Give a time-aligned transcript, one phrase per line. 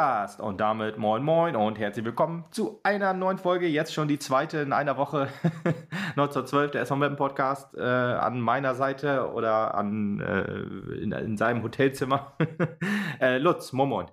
[0.00, 0.40] Podcast.
[0.40, 3.66] Und damit moin moin und herzlich willkommen zu einer neuen Folge.
[3.66, 5.28] Jetzt schon die zweite in einer Woche.
[6.16, 12.32] 1912, der SV Podcast äh, an meiner Seite oder an, äh, in, in, seinem Hotelzimmer.
[13.20, 14.06] äh, Lutz, moin moin.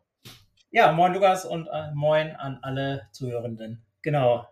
[0.71, 3.85] Ja, moin Lukas und äh, moin an alle Zuhörenden.
[4.01, 4.45] Genau.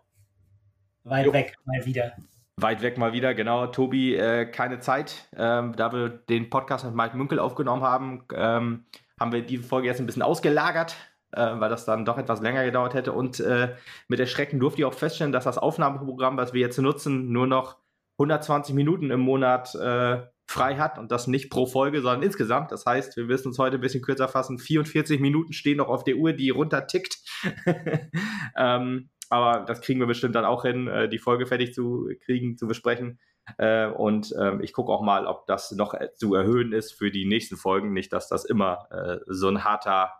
[1.04, 1.34] Weit jo.
[1.34, 2.12] weg mal wieder.
[2.56, 3.66] Weit weg mal wieder, genau.
[3.66, 5.28] Tobi, äh, keine Zeit.
[5.36, 8.86] Ähm, da wir den Podcast mit Mike Münkel aufgenommen haben, ähm,
[9.20, 10.96] haben wir diese Folge jetzt ein bisschen ausgelagert,
[11.32, 13.12] äh, weil das dann doch etwas länger gedauert hätte.
[13.12, 13.74] Und äh,
[14.08, 17.78] mit Erschrecken durfte ich auch feststellen, dass das Aufnahmeprogramm, was wir jetzt nutzen, nur noch
[18.18, 22.70] 120 Minuten im Monat äh, frei hat und das nicht pro Folge, sondern insgesamt.
[22.72, 24.58] Das heißt, wir müssen uns heute ein bisschen kürzer fassen.
[24.58, 27.18] 44 Minuten stehen noch auf der Uhr, die runtertickt.
[28.56, 32.56] ähm, aber das kriegen wir bestimmt dann auch hin, äh, die Folge fertig zu kriegen,
[32.56, 33.18] zu besprechen.
[33.58, 37.26] Äh, und ähm, ich gucke auch mal, ob das noch zu erhöhen ist für die
[37.26, 37.92] nächsten Folgen.
[37.92, 40.12] Nicht, dass das immer äh, so ein harter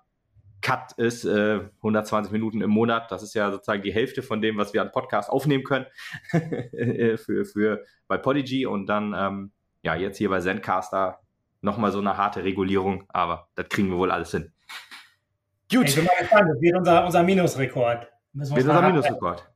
[0.62, 3.10] Cut ist, äh, 120 Minuten im Monat.
[3.10, 5.86] Das ist ja sozusagen die Hälfte von dem, was wir an Podcast aufnehmen können
[6.30, 8.66] für, für bei Podigy.
[8.66, 11.20] Und dann, ähm, ja, jetzt hier bei Zencaster
[11.60, 13.04] nochmal so eine harte Regulierung.
[13.08, 14.52] Aber das kriegen wir wohl alles hin.
[15.70, 15.88] Gut.
[15.88, 16.48] Ich bin mal gespannt.
[16.50, 18.08] Das wird unser, unser Minusrekord.
[18.32, 19.48] Wird unser Minusrekord.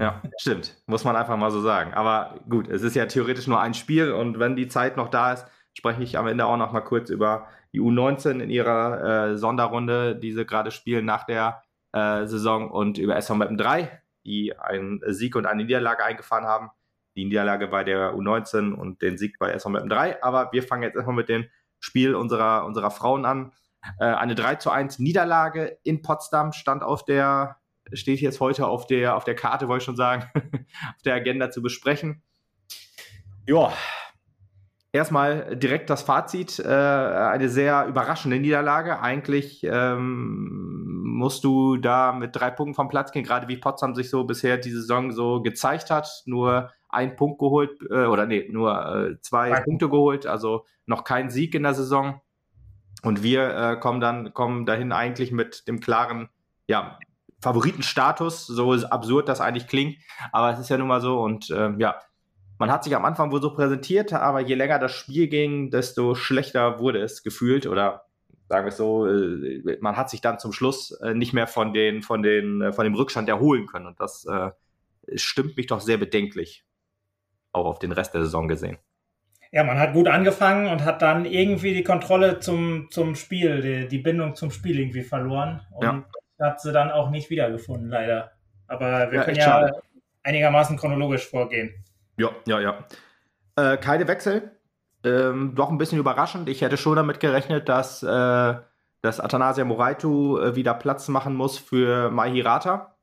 [0.00, 0.82] Ja, stimmt.
[0.86, 1.94] Muss man einfach mal so sagen.
[1.94, 5.32] Aber gut, es ist ja theoretisch nur ein Spiel und wenn die Zeit noch da
[5.32, 9.38] ist, spreche ich am Ende auch noch mal kurz über die U19 in ihrer äh,
[9.38, 14.56] Sonderrunde, die sie gerade spielen nach der äh, Saison und über SV Mappen 3, die
[14.58, 16.70] einen Sieg und eine Niederlage eingefahren haben.
[17.16, 20.22] Die Niederlage bei der U19 und den Sieg bei SV Mappen 3.
[20.22, 21.46] Aber wir fangen jetzt erstmal mit dem
[21.78, 23.52] Spiel unserer, unserer Frauen an.
[23.98, 27.56] Äh, eine 3 zu 1 Niederlage in Potsdam stand auf der
[27.92, 30.30] steht jetzt heute auf der, auf der Karte, wollte ich schon sagen,
[30.96, 32.22] auf der Agenda zu besprechen.
[33.46, 33.72] Ja,
[34.92, 36.58] erstmal direkt das Fazit.
[36.58, 39.00] Äh, eine sehr überraschende Niederlage.
[39.00, 44.10] Eigentlich ähm, musst du da mit drei Punkten vom Platz gehen, gerade wie Potsdam sich
[44.10, 46.22] so bisher die Saison so gezeigt hat.
[46.26, 49.64] Nur ein Punkt geholt, äh, oder nee, nur äh, zwei Nein.
[49.64, 52.20] Punkte geholt, also noch kein Sieg in der Saison.
[53.02, 56.28] Und wir äh, kommen dann, kommen dahin eigentlich mit dem klaren,
[56.68, 56.98] ja,
[57.40, 59.96] Favoritenstatus, so absurd das eigentlich klingt,
[60.30, 61.96] aber es ist ja nun mal so und ähm, ja,
[62.62, 66.14] man hat sich am Anfang wohl so präsentiert, aber je länger das Spiel ging, desto
[66.14, 68.06] schlechter wurde es gefühlt oder
[68.48, 71.72] sagen wir es so, äh, man hat sich dann zum Schluss äh, nicht mehr von
[71.72, 74.50] den von den äh, von dem Rückstand erholen können und das äh,
[75.16, 76.64] stimmt mich doch sehr bedenklich,
[77.52, 78.78] auch auf den Rest der Saison gesehen.
[79.50, 83.86] Ja, man hat gut angefangen und hat dann irgendwie die Kontrolle zum, zum Spiel, die,
[83.86, 85.60] die Bindung zum Spiel irgendwie verloren.
[85.72, 86.04] Und ja
[86.42, 88.32] hat sie dann auch nicht wiedergefunden, leider.
[88.66, 89.82] Aber wir ja, können ja schade.
[90.22, 91.84] einigermaßen chronologisch vorgehen.
[92.16, 92.84] Ja, ja, ja.
[93.56, 94.52] Äh, keine Wechsel.
[95.04, 96.48] Ähm, doch ein bisschen überraschend.
[96.48, 98.54] Ich hätte schon damit gerechnet, dass, äh,
[99.00, 102.96] dass Athanasia Moraitu äh, wieder Platz machen muss für Mahirata.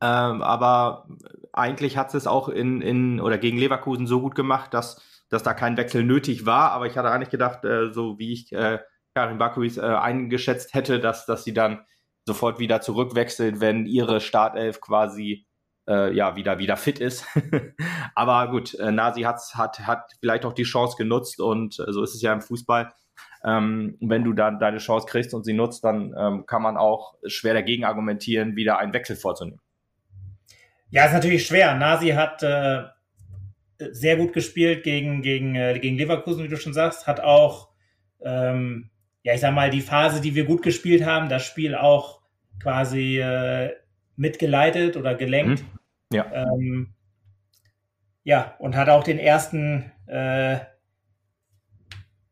[0.00, 1.06] Ähm, aber
[1.52, 5.54] eigentlich hat es auch in, in oder gegen Leverkusen so gut gemacht, dass, dass da
[5.54, 6.72] kein Wechsel nötig war.
[6.72, 8.80] Aber ich hatte eigentlich gedacht, äh, so wie ich äh,
[9.14, 11.84] Karin Bakuis äh, eingeschätzt hätte, dass, dass sie dann
[12.26, 15.46] sofort wieder zurückwechselt, wenn ihre Startelf quasi
[15.88, 17.26] äh, ja wieder wieder fit ist.
[18.14, 22.02] Aber gut, äh, Nasi hat's, hat hat vielleicht auch die Chance genutzt und äh, so
[22.02, 22.92] ist es ja im Fußball.
[23.44, 27.14] Ähm, wenn du dann deine Chance kriegst und sie nutzt, dann ähm, kann man auch
[27.26, 29.60] schwer dagegen argumentieren, wieder einen Wechsel vorzunehmen.
[30.90, 31.74] Ja, ist natürlich schwer.
[31.74, 32.84] Nasi hat äh,
[33.78, 37.68] sehr gut gespielt gegen, gegen, äh, gegen Leverkusen, wie du schon sagst, hat auch
[38.24, 38.90] ähm,
[39.24, 42.20] ja, ich sag mal, die Phase, die wir gut gespielt haben, das Spiel auch
[42.62, 43.72] quasi äh,
[44.16, 45.62] mitgeleitet oder gelenkt.
[45.62, 46.16] Mhm.
[46.16, 46.32] Ja.
[46.32, 46.94] Ähm,
[48.22, 50.58] ja, und hat auch den ersten, äh,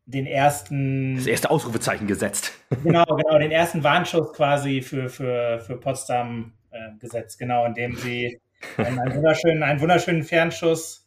[0.07, 1.17] den ersten.
[1.17, 2.53] Das erste Ausrufezeichen gesetzt.
[2.83, 8.41] Genau, genau, den ersten Warnschuss quasi für, für, für Potsdam äh, gesetzt, genau, indem sie
[8.77, 11.07] einen, einen, wunderschönen, einen wunderschönen Fernschuss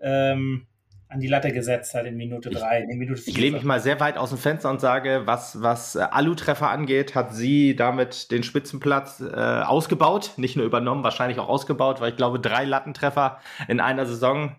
[0.00, 0.66] ähm,
[1.14, 3.32] an die Latte gesetzt hat in Minute 3, in Minute 4.
[3.32, 6.68] Ich lehne mich mal sehr weit aus dem Fenster und sage, was, was äh, Alu-Treffer
[6.68, 12.10] angeht, hat sie damit den Spitzenplatz äh, ausgebaut, nicht nur übernommen, wahrscheinlich auch ausgebaut, weil
[12.10, 13.38] ich glaube, drei Lattentreffer
[13.68, 14.56] in einer Saison,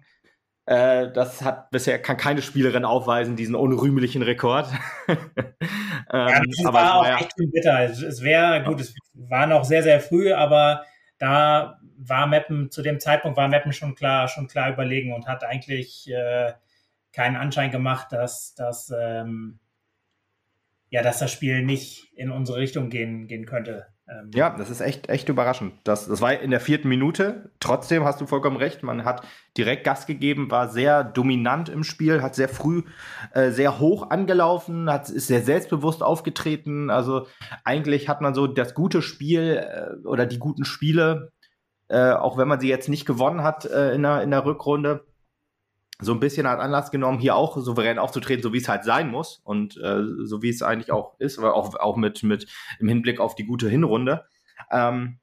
[0.66, 4.68] äh, das hat bisher kann keine Spielerin aufweisen, diesen unrühmlichen Rekord.
[5.10, 5.18] ähm,
[6.14, 7.82] ja, das war auch ja, echt bitter.
[7.84, 10.86] Es wäre, gut, es war noch sehr, sehr früh, aber
[11.20, 15.44] da war Meppen, zu dem Zeitpunkt war Meppen schon klar, schon klar überlegen und hat
[15.44, 16.54] eigentlich äh,
[17.12, 19.60] keinen Anschein gemacht, dass, dass, ähm,
[20.90, 23.88] ja, dass das Spiel nicht in unsere Richtung gehen, gehen könnte.
[24.08, 25.74] Ähm, ja, das ist echt, echt überraschend.
[25.84, 27.52] Das, das war in der vierten Minute.
[27.60, 28.84] Trotzdem hast du vollkommen recht.
[28.84, 29.26] Man hat
[29.58, 32.84] direkt Gas gegeben, war sehr dominant im Spiel, hat sehr früh
[33.34, 36.92] äh, sehr hoch angelaufen, hat, ist sehr selbstbewusst aufgetreten.
[36.92, 37.26] Also
[37.64, 41.32] eigentlich hat man so das gute Spiel äh, oder die guten Spiele,
[41.88, 45.06] äh, auch wenn man sie jetzt nicht gewonnen hat äh, in, der, in der Rückrunde,
[46.00, 49.10] so ein bisschen als Anlass genommen, hier auch souverän aufzutreten, so wie es halt sein
[49.10, 52.48] muss und äh, so wie es eigentlich auch ist, aber auch, auch mit, mit
[52.80, 54.26] im Hinblick auf die gute Hinrunde.
[54.72, 55.20] Ähm,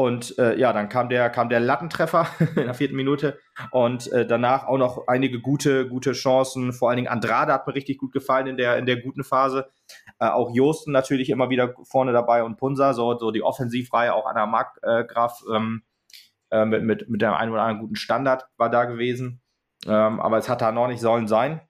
[0.00, 2.26] und äh, ja, dann kam der, kam der Lattentreffer
[2.56, 3.38] in der vierten Minute
[3.70, 6.72] und äh, danach auch noch einige gute, gute Chancen.
[6.72, 9.70] Vor allen Dingen Andrade hat mir richtig gut gefallen in der, in der guten Phase.
[10.18, 14.24] Äh, auch Josten natürlich immer wieder vorne dabei und Punsa, so, so die Offensivreihe, auch
[14.24, 15.82] Anna Markgraf ähm,
[16.50, 19.40] äh, mit, mit, mit dem einen oder anderen guten Standard war da gewesen.
[19.86, 21.60] Ähm, aber es hat da noch nicht sollen sein.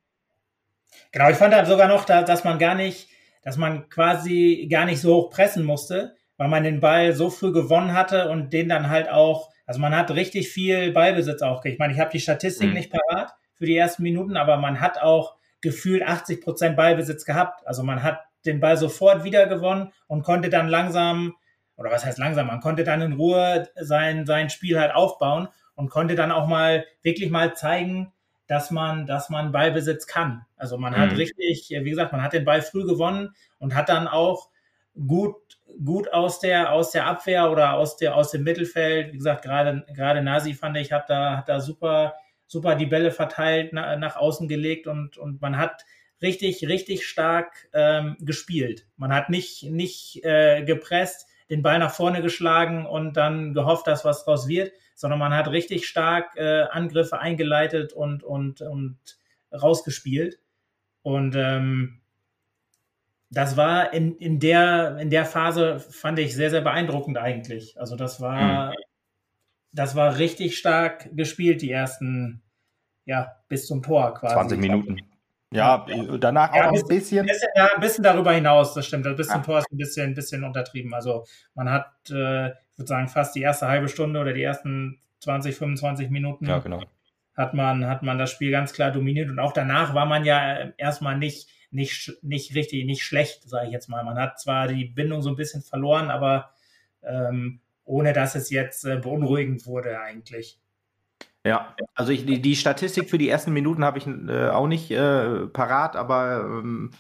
[1.13, 3.09] Genau, ich fand dann sogar noch, da, dass man gar nicht,
[3.43, 7.53] dass man quasi gar nicht so hoch pressen musste, weil man den Ball so früh
[7.53, 11.65] gewonnen hatte und den dann halt auch, also man hat richtig viel Ballbesitz auch.
[11.65, 12.75] Ich meine, ich habe die Statistik mhm.
[12.75, 17.67] nicht parat für die ersten Minuten, aber man hat auch gefühlt 80 Prozent Ballbesitz gehabt.
[17.67, 21.35] Also man hat den Ball sofort wieder gewonnen und konnte dann langsam,
[21.81, 25.89] oder was heißt langsam, man konnte dann in Ruhe sein, sein Spiel halt aufbauen und
[25.89, 28.13] konnte dann auch mal wirklich mal zeigen,
[28.47, 30.45] dass man, dass man Ballbesitz kann.
[30.57, 30.99] Also man mhm.
[30.99, 34.51] hat richtig, wie gesagt, man hat den Ball früh gewonnen und hat dann auch
[35.07, 35.37] gut,
[35.83, 39.87] gut aus der, aus der Abwehr oder aus der, aus dem Mittelfeld, wie gesagt, gerade,
[39.95, 42.15] gerade Nasi fand ich, hat da, hat da super,
[42.47, 45.87] super die Bälle verteilt, na, nach außen gelegt und, und man hat
[46.21, 48.87] richtig, richtig stark ähm, gespielt.
[48.99, 54.05] Man hat nicht, nicht äh, gepresst, den Ball nach vorne geschlagen und dann gehofft, dass
[54.05, 58.99] was draus wird, sondern man hat richtig stark äh, Angriffe eingeleitet und, und, und
[59.53, 60.39] rausgespielt.
[61.03, 62.01] Und ähm,
[63.31, 67.79] das war in, in, der, in der Phase, fand ich sehr, sehr beeindruckend eigentlich.
[67.81, 68.75] Also das war, mhm.
[69.73, 72.43] das war richtig stark gespielt, die ersten,
[73.05, 74.35] ja, bis zum Tor quasi.
[74.35, 75.10] 20 Minuten.
[75.53, 75.85] Ja,
[76.19, 77.27] danach ja, auch ein bisschen.
[77.27, 79.05] Bisschen, ja, ein bisschen darüber hinaus, das stimmt.
[79.17, 79.43] Bis zum ja.
[79.43, 80.95] Tor ist ein bisschen, ein bisschen untertrieben.
[80.95, 81.25] Also
[81.55, 85.57] man hat, äh, ich würde sagen, fast die erste halbe Stunde oder die ersten 20,
[85.57, 86.83] 25 Minuten ja, genau.
[87.35, 89.29] hat, man, hat man das Spiel ganz klar dominiert.
[89.29, 93.73] Und auch danach war man ja erstmal nicht, nicht, nicht richtig, nicht schlecht, sage ich
[93.73, 94.05] jetzt mal.
[94.05, 96.51] Man hat zwar die Bindung so ein bisschen verloren, aber
[97.03, 100.61] ähm, ohne dass es jetzt äh, beunruhigend wurde eigentlich.
[101.47, 104.91] Ja, also ich, die, die Statistik für die ersten Minuten habe ich äh, auch nicht
[104.91, 106.91] äh, parat, aber ähm,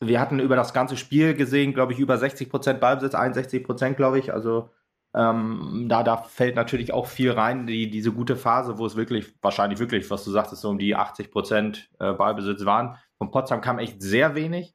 [0.00, 3.96] wir hatten über das ganze Spiel gesehen, glaube ich, über 60 Prozent Ballbesitz, 61 Prozent,
[3.96, 4.32] glaube ich.
[4.34, 4.68] Also
[5.14, 9.32] ähm, da, da fällt natürlich auch viel rein, die, diese gute Phase, wo es wirklich,
[9.40, 12.98] wahrscheinlich wirklich, was du sagtest, so um die 80 Prozent äh, Ballbesitz waren.
[13.16, 14.74] Von Potsdam kam echt sehr wenig.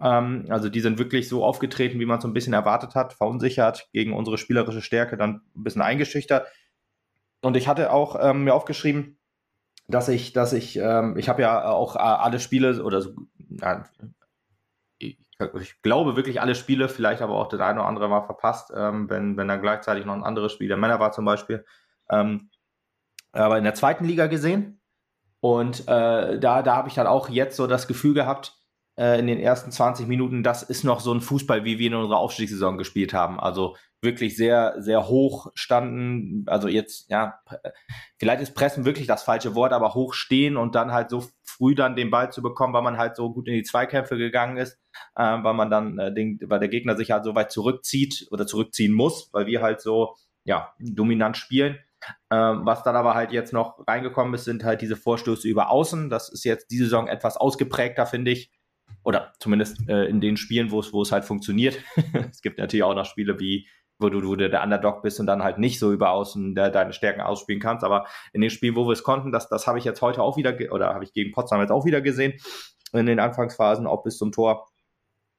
[0.00, 3.12] Ähm, also die sind wirklich so aufgetreten, wie man es so ein bisschen erwartet hat,
[3.12, 6.46] verunsichert, gegen unsere spielerische Stärke dann ein bisschen eingeschüchtert.
[7.42, 9.18] Und ich hatte auch ähm, mir aufgeschrieben,
[9.88, 13.14] dass ich, dass ich, ähm, ich habe ja auch äh, alle Spiele oder so,
[13.50, 13.84] ja,
[14.98, 15.18] ich,
[15.60, 19.10] ich, glaube wirklich alle Spiele, vielleicht aber auch das eine oder andere mal verpasst, ähm,
[19.10, 21.64] wenn, wenn dann gleichzeitig noch ein anderes Spiel der Männer war zum Beispiel.
[22.08, 22.50] Ähm,
[23.32, 24.80] aber in der zweiten Liga gesehen.
[25.40, 28.61] Und äh, da, da habe ich dann auch jetzt so das Gefühl gehabt,
[28.96, 31.94] äh, in den ersten 20 Minuten, das ist noch so ein Fußball, wie wir in
[31.94, 33.40] unserer Aufstiegssaison gespielt haben.
[33.40, 36.44] Also wirklich sehr, sehr hoch standen.
[36.46, 37.40] Also jetzt, ja,
[38.18, 41.74] vielleicht ist Pressen wirklich das falsche Wort, aber hoch stehen und dann halt so früh
[41.74, 44.78] dann den Ball zu bekommen, weil man halt so gut in die Zweikämpfe gegangen ist,
[45.14, 48.46] äh, weil man dann äh, den, weil der Gegner sich halt so weit zurückzieht oder
[48.46, 51.78] zurückziehen muss, weil wir halt so, ja, dominant spielen.
[52.32, 56.10] Ähm, was dann aber halt jetzt noch reingekommen ist, sind halt diese Vorstöße über Außen.
[56.10, 58.50] Das ist jetzt diese Saison etwas ausgeprägter, finde ich.
[59.04, 61.78] Oder zumindest äh, in den Spielen, wo es, wo es halt funktioniert.
[62.30, 63.66] es gibt natürlich auch noch Spiele wie
[64.02, 66.70] wo du, wo du der Underdog bist und dann halt nicht so über außen der,
[66.70, 67.84] deine Stärken ausspielen kannst.
[67.84, 70.36] Aber in den Spielen, wo wir es konnten, das, das habe ich jetzt heute auch
[70.36, 72.34] wieder, oder habe ich gegen Potsdam jetzt auch wieder gesehen,
[72.92, 74.68] in den Anfangsphasen, auch bis zum Tor.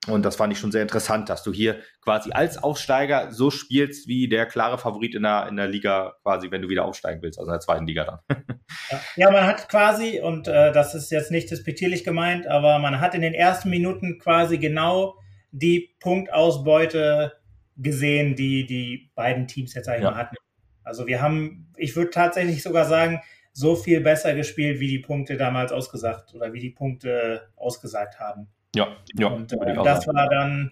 [0.07, 4.07] Und das fand ich schon sehr interessant, dass du hier quasi als Aufsteiger so spielst
[4.07, 7.39] wie der klare Favorit in der, in der Liga, quasi, wenn du wieder aufsteigen willst,
[7.39, 8.37] also in der zweiten Liga dann.
[9.15, 13.15] ja, man hat quasi, und äh, das ist jetzt nicht despektierlich gemeint, aber man hat
[13.15, 15.15] in den ersten Minuten quasi genau
[15.51, 17.33] die Punktausbeute
[17.77, 20.15] gesehen, die die beiden Teams jetzt eigentlich ja.
[20.15, 20.35] hatten.
[20.83, 23.21] Also wir haben, ich würde tatsächlich sogar sagen,
[23.53, 28.47] so viel besser gespielt, wie die Punkte damals ausgesagt oder wie die Punkte ausgesagt haben.
[28.75, 29.27] Ja, ja.
[29.27, 30.71] Und äh, das war dann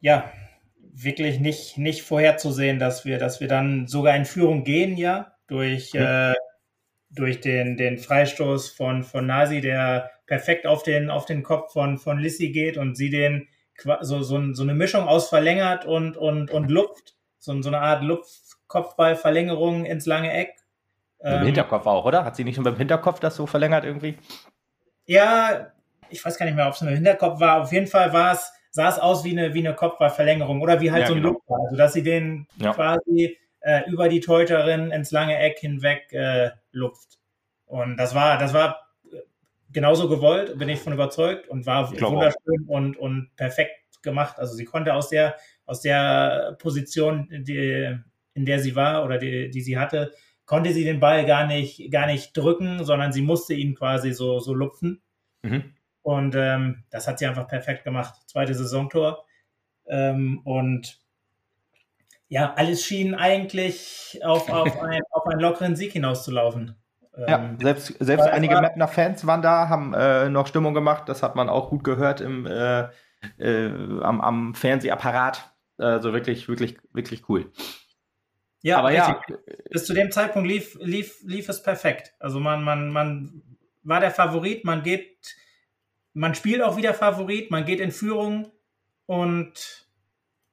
[0.00, 0.32] ja
[0.80, 5.92] wirklich nicht, nicht vorherzusehen, dass wir, dass wir dann sogar in Führung gehen, ja, durch,
[5.92, 6.32] ja.
[6.32, 6.34] Äh,
[7.10, 11.98] durch den, den Freistoß von, von Nasi, der perfekt auf den, auf den Kopf von,
[11.98, 13.48] von Lissi geht und sie den
[14.00, 18.02] so, so, so eine Mischung aus verlängert und, und, und Luft, so, so eine Art
[18.02, 20.54] Luftkopfballverlängerung ins lange Eck.
[21.22, 22.24] Dem ähm, Hinterkopf auch, oder?
[22.24, 24.18] Hat sie nicht schon beim Hinterkopf das so verlängert irgendwie?
[25.06, 25.72] Ja,
[26.10, 27.62] ich weiß gar nicht mehr, ob es dem Hinterkopf war.
[27.62, 30.90] Auf jeden Fall war es, sah es aus wie eine, wie eine Kopfballverlängerung oder wie
[30.90, 31.34] halt ja, so ein genau.
[31.34, 31.60] Luftball.
[31.64, 32.72] Also, dass sie den ja.
[32.72, 37.18] quasi äh, über die Teuterin ins lange Eck hinweg äh, lupft.
[37.66, 38.88] Und das war, das war
[39.70, 44.38] genauso gewollt, bin ich von überzeugt und war wunderschön und, und perfekt gemacht.
[44.38, 45.36] Also sie konnte aus der,
[45.66, 47.98] aus der Position, die,
[48.34, 50.12] in der sie war oder die, die sie hatte,
[50.46, 54.38] konnte sie den Ball gar nicht, gar nicht drücken, sondern sie musste ihn quasi so,
[54.38, 55.02] so lupfen.
[55.42, 55.74] Mhm.
[56.02, 58.14] Und ähm, das hat sie einfach perfekt gemacht.
[58.26, 59.24] Zweite Saisontor.
[59.86, 60.98] Ähm, und
[62.28, 66.76] ja, alles schien eigentlich auf, auf, ein, auf einen lockeren Sieg hinauszulaufen.
[67.16, 71.08] Ja, ähm, selbst, selbst einige Mapner Fans waren da, haben äh, noch Stimmung gemacht.
[71.08, 72.88] Das hat man auch gut gehört im, äh,
[73.38, 73.70] äh,
[74.02, 75.52] am, am Fernsehapparat.
[75.78, 77.52] Also wirklich, wirklich, wirklich cool.
[78.62, 79.20] Ja, aber ja.
[79.70, 82.14] Bis zu dem Zeitpunkt lief, lief, lief es perfekt.
[82.18, 83.42] Also man, man, man
[83.82, 85.36] war der Favorit, man geht,
[86.18, 88.50] man spielt auch wieder Favorit, man geht in Führung
[89.06, 89.86] und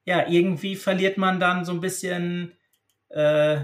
[0.06, 2.54] ja, irgendwie verliert man dann so ein bisschen
[3.10, 3.62] äh,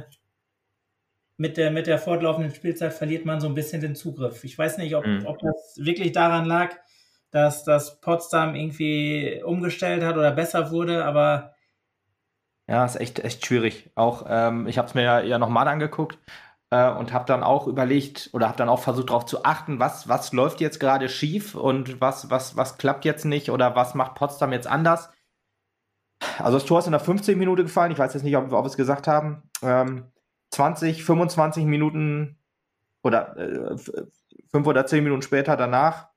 [1.38, 4.43] mit der, mit der fortlaufenden Spielzeit verliert man so ein bisschen den Zugriff.
[4.43, 5.27] Ich weiß nicht, ob, mhm.
[5.27, 6.75] ob das wirklich daran lag,
[7.29, 11.53] dass das Potsdam irgendwie umgestellt hat oder besser wurde, aber
[12.67, 13.91] ja, ist echt, echt schwierig.
[13.93, 16.17] Auch ähm, ich habe es mir ja, ja nochmal angeguckt
[16.71, 20.31] und habe dann auch überlegt oder habe dann auch versucht darauf zu achten, was, was
[20.31, 24.53] läuft jetzt gerade schief und was, was, was klappt jetzt nicht oder was macht Potsdam
[24.53, 25.09] jetzt anders.
[26.37, 27.91] Also das Tor ist in der 15 Minute gefallen.
[27.91, 29.43] Ich weiß jetzt nicht, ob, ob wir es gesagt haben.
[29.61, 30.05] Ähm,
[30.51, 32.37] 20, 25 Minuten
[33.03, 33.75] oder äh,
[34.49, 36.09] fünf oder zehn Minuten später danach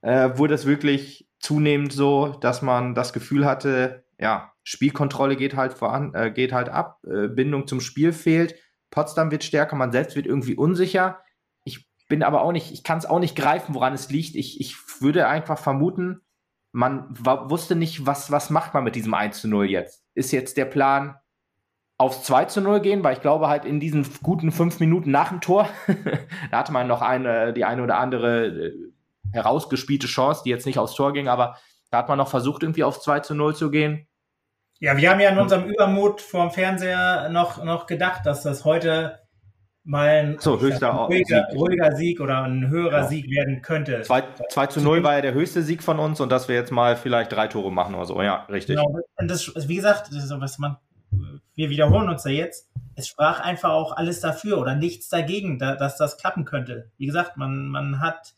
[0.00, 5.74] äh, wurde es wirklich zunehmend so, dass man das Gefühl hatte, ja, Spielkontrolle geht halt
[5.74, 8.54] voran, äh, geht halt ab, äh, Bindung zum Spiel fehlt,
[8.94, 11.20] Potsdam wird stärker, man selbst wird irgendwie unsicher.
[11.64, 14.36] Ich bin aber auch nicht, ich kann es auch nicht greifen, woran es liegt.
[14.36, 16.20] Ich, ich würde einfach vermuten,
[16.70, 20.04] man wusste nicht, was, was macht man mit diesem 1 zu 0 jetzt.
[20.14, 21.16] Ist jetzt der Plan,
[21.98, 25.30] aufs 2 zu 0 gehen, weil ich glaube halt in diesen guten fünf Minuten nach
[25.30, 25.68] dem Tor,
[26.50, 28.72] da hatte man noch eine, die eine oder andere äh,
[29.32, 31.56] herausgespielte Chance, die jetzt nicht aufs Tor ging, aber
[31.90, 34.06] da hat man noch versucht, irgendwie aufs 2 zu 0 zu gehen.
[34.84, 39.18] Ja, wir haben ja in unserem Übermut vorm Fernseher noch, noch gedacht, dass das heute
[39.82, 41.58] mal ein, so, höchster ruhiger, Sieg.
[41.58, 42.20] ruhiger, Sieg.
[42.20, 43.06] oder ein höherer ja.
[43.06, 44.02] Sieg werden könnte.
[44.02, 46.70] 2, 2 zu 0 war ja der höchste Sieg von uns und dass wir jetzt
[46.70, 48.20] mal vielleicht drei Tore machen oder so.
[48.20, 48.76] Ja, richtig.
[48.76, 49.00] Genau.
[49.16, 50.76] Und das, wie gesagt, das ist, was man
[51.54, 55.76] wir wiederholen uns ja jetzt, es sprach einfach auch alles dafür oder nichts dagegen, da,
[55.76, 56.90] dass das klappen könnte.
[56.98, 58.34] Wie gesagt, man, man hat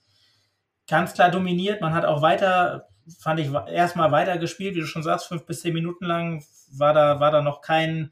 [0.87, 2.89] ganz klar dominiert, man hat auch weiter,
[3.19, 6.93] fand ich, erstmal weiter gespielt, wie du schon sagst, fünf bis zehn Minuten lang war
[6.93, 8.11] da, war da noch kein,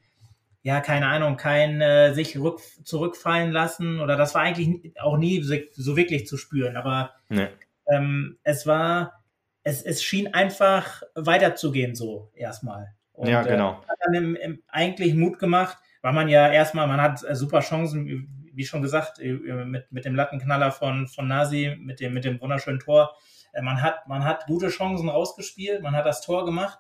[0.63, 5.43] ja, keine Ahnung, kein äh, sich rück, zurückfallen lassen oder das war eigentlich auch nie
[5.43, 7.49] so, so wirklich zu spüren, aber nee.
[7.91, 9.25] ähm, es war,
[9.63, 12.95] es, es schien einfach weiterzugehen so erstmal.
[13.13, 13.73] Und, ja, genau.
[13.73, 17.35] Äh, hat dann im, im, eigentlich Mut gemacht, weil man ja erstmal, man hat äh,
[17.35, 22.15] super Chancen, wie schon gesagt, äh, mit, mit dem Lattenknaller von, von Nasi, mit dem,
[22.15, 23.17] mit dem wunderschönen Tor.
[23.55, 26.79] Äh, man hat, man hat gute Chancen rausgespielt, man hat das Tor gemacht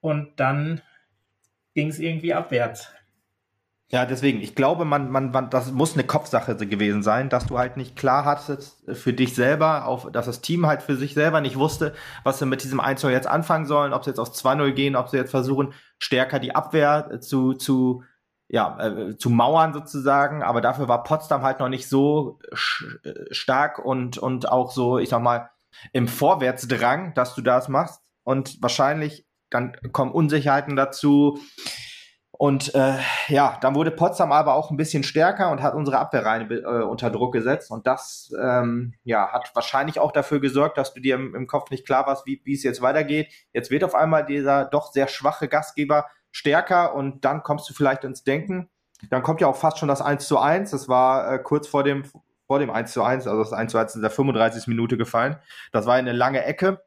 [0.00, 0.80] und dann
[1.74, 2.92] ging es irgendwie abwärts.
[3.92, 7.58] Ja, deswegen, ich glaube, man, man, man, das muss eine Kopfsache gewesen sein, dass du
[7.58, 11.42] halt nicht klar hattest für dich selber, auf, dass das Team halt für sich selber
[11.42, 11.92] nicht wusste,
[12.24, 15.10] was sie mit diesem 1 jetzt anfangen sollen, ob sie jetzt auf 2-0 gehen, ob
[15.10, 18.02] sie jetzt versuchen, stärker die Abwehr zu, zu,
[18.48, 20.42] ja, äh, zu mauern sozusagen.
[20.42, 22.38] Aber dafür war Potsdam halt noch nicht so
[23.30, 25.50] stark und, und auch so, ich sag mal,
[25.92, 28.00] im Vorwärtsdrang, dass du das machst.
[28.24, 31.38] Und wahrscheinlich dann kommen Unsicherheiten dazu
[32.42, 32.96] und äh,
[33.28, 37.08] ja, dann wurde Potsdam aber auch ein bisschen stärker und hat unsere Abwehrreihe äh, unter
[37.08, 37.70] Druck gesetzt.
[37.70, 41.70] Und das ähm, ja, hat wahrscheinlich auch dafür gesorgt, dass du dir im, im Kopf
[41.70, 43.32] nicht klar warst, wie, es jetzt weitergeht.
[43.52, 48.02] Jetzt wird auf einmal dieser doch sehr schwache Gastgeber stärker und dann kommst du vielleicht
[48.02, 48.70] ins Denken.
[49.10, 50.72] Dann kommt ja auch fast schon das 1 zu 1.
[50.72, 52.02] Das war äh, kurz vor dem,
[52.52, 54.66] vor dem 1 zu 1, also das 1 zu 1 ist in der 35.
[54.66, 55.36] Minute gefallen.
[55.72, 56.82] Das war eine lange Ecke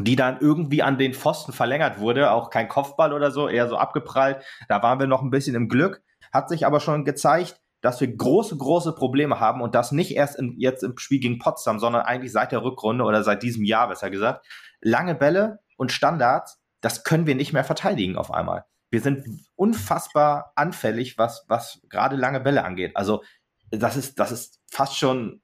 [0.00, 3.76] die dann irgendwie an den Pfosten verlängert wurde, auch kein Kopfball oder so, eher so
[3.76, 4.42] abgeprallt.
[4.66, 8.08] Da waren wir noch ein bisschen im Glück, hat sich aber schon gezeigt, dass wir
[8.08, 12.02] große, große Probleme haben und das nicht erst in, jetzt im Spiel gegen Potsdam, sondern
[12.02, 14.46] eigentlich seit der Rückrunde oder seit diesem Jahr besser gesagt.
[14.80, 18.64] Lange Bälle und Standards, das können wir nicht mehr verteidigen auf einmal.
[18.92, 22.92] Wir sind unfassbar anfällig, was, was gerade lange Bälle angeht.
[22.94, 23.22] Also,
[23.72, 25.42] das ist, das ist fast schon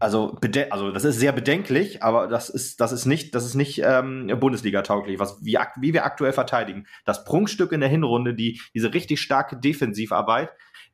[0.00, 0.38] also,
[0.70, 4.34] also das ist sehr bedenklich, aber das ist, das ist nicht, das ist nicht ähm,
[4.40, 6.86] Bundesliga-tauglich, was wie, wie wir aktuell verteidigen.
[7.04, 10.52] Das Prunkstück in der Hinrunde, die, diese richtig starke Defensivarbeit,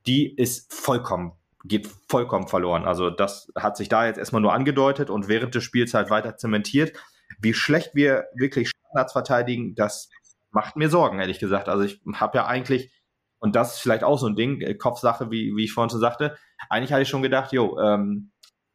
[0.08, 1.32] die ist vollkommen,
[1.64, 2.85] geht vollkommen verloren.
[2.85, 6.37] Also das hat sich da jetzt erstmal nur angedeutet und während des Spiels halt weiter
[6.37, 6.92] zementiert.
[7.38, 10.11] Wie schlecht wir wirklich Standards verteidigen, das
[10.50, 11.68] macht mir Sorgen, ehrlich gesagt.
[11.68, 12.92] Also ich habe ja eigentlich,
[13.38, 16.00] und das ist vielleicht auch so ein Ding, äh, Kopfsache, wie, wie ich vorhin schon
[16.00, 16.37] sagte,
[16.68, 18.32] eigentlich hatte ich schon gedacht, jo, ähm,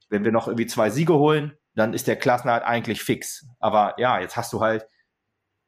[0.09, 3.47] wenn wir noch irgendwie zwei Siege holen, dann ist der Klassenhalt eigentlich fix.
[3.59, 4.85] Aber ja, jetzt hast du halt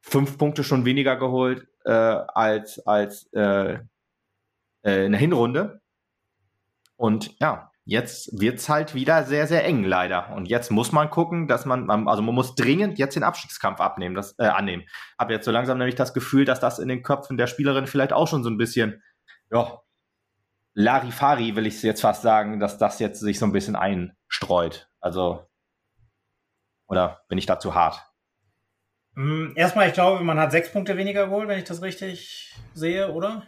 [0.02, 3.80] fünf Punkte schon weniger geholt äh, als, als äh,
[4.84, 5.82] äh, in der Hinrunde.
[6.98, 10.34] Und ja, jetzt wird's halt wieder sehr, sehr eng, leider.
[10.36, 14.16] Und jetzt muss man gucken, dass man, also man muss dringend jetzt den Abstiegskampf abnehmen,
[14.16, 14.84] das, äh, annehmen.
[15.18, 18.14] Hab jetzt so langsam nämlich das Gefühl, dass das in den Köpfen der Spielerin vielleicht
[18.14, 19.02] auch schon so ein bisschen,
[19.52, 19.80] ja,
[20.74, 24.90] Larifari will ich jetzt fast sagen, dass das jetzt sich so ein bisschen einstreut.
[25.00, 25.46] Also,
[26.88, 28.02] oder bin ich da zu hart?
[29.16, 33.12] Mm, erstmal, ich glaube, man hat sechs Punkte weniger geholt, wenn ich das richtig sehe,
[33.12, 33.44] oder?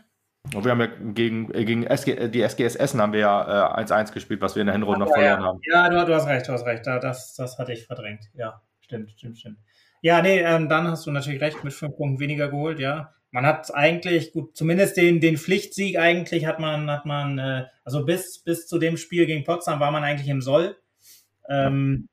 [0.54, 3.76] Und wir haben ja gegen, äh, gegen SG, äh, die SGS Essen haben wir ja
[3.76, 5.48] 1-1 äh, gespielt, was wir in der Hinrunde noch verloren ja.
[5.48, 5.60] haben.
[5.64, 6.86] Ja, du, du, hast recht, du hast recht.
[6.86, 8.26] Das, das hatte ich verdrängt.
[8.36, 9.58] Ja, stimmt, stimmt, stimmt.
[10.02, 13.46] Ja, nee, ähm, dann hast du natürlich recht, mit fünf Punkten weniger geholt, ja man
[13.46, 18.40] hat eigentlich, gut, zumindest den, den Pflichtsieg eigentlich hat man, hat man, äh, also bis,
[18.40, 20.78] bis zu dem Spiel gegen Potsdam war man eigentlich im Soll.
[21.50, 22.08] Ähm,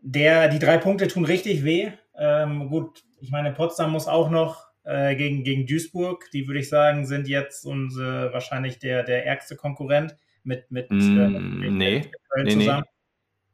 [0.00, 1.92] der, die drei Punkte tun richtig weh.
[2.16, 6.70] Ähm, gut, ich meine, Potsdam muss auch noch äh, gegen, gegen Duisburg, die würde ich
[6.70, 12.10] sagen, sind jetzt unsere, wahrscheinlich der, der ärgste Konkurrent mit, mit, mm, äh, mit nee,
[12.30, 12.56] Köln nee.
[12.56, 12.82] Nee.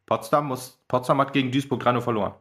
[0.06, 2.34] Potsdam, muss, Potsdam hat gegen Duisburg 3-0 verloren.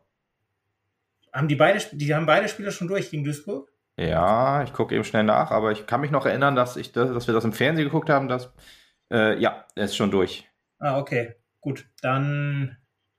[1.33, 3.67] Haben die beide, die haben beide Spiele schon durch gegen Duisburg?
[3.99, 7.11] Ja, ich gucke eben schnell nach, aber ich kann mich noch erinnern, dass, ich das,
[7.11, 8.29] dass wir das im Fernsehen geguckt haben.
[8.29, 8.53] Dass,
[9.11, 10.49] äh, ja, er ist schon durch.
[10.79, 11.35] Ah, okay.
[11.59, 12.77] Gut, dann.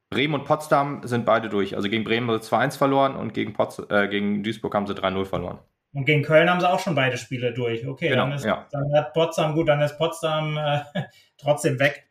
[0.08, 1.76] Bremen und Potsdam sind beide durch.
[1.76, 4.94] Also gegen Bremen haben sie 2-1 verloren und gegen, Potz, äh, gegen Duisburg haben sie
[4.94, 5.58] 3-0 verloren.
[5.92, 7.86] Und gegen Köln haben sie auch schon beide Spiele durch.
[7.86, 8.66] Okay, genau, dann, ist, ja.
[8.72, 10.80] dann hat Potsdam, gut, dann ist Potsdam äh,
[11.36, 12.08] trotzdem weg.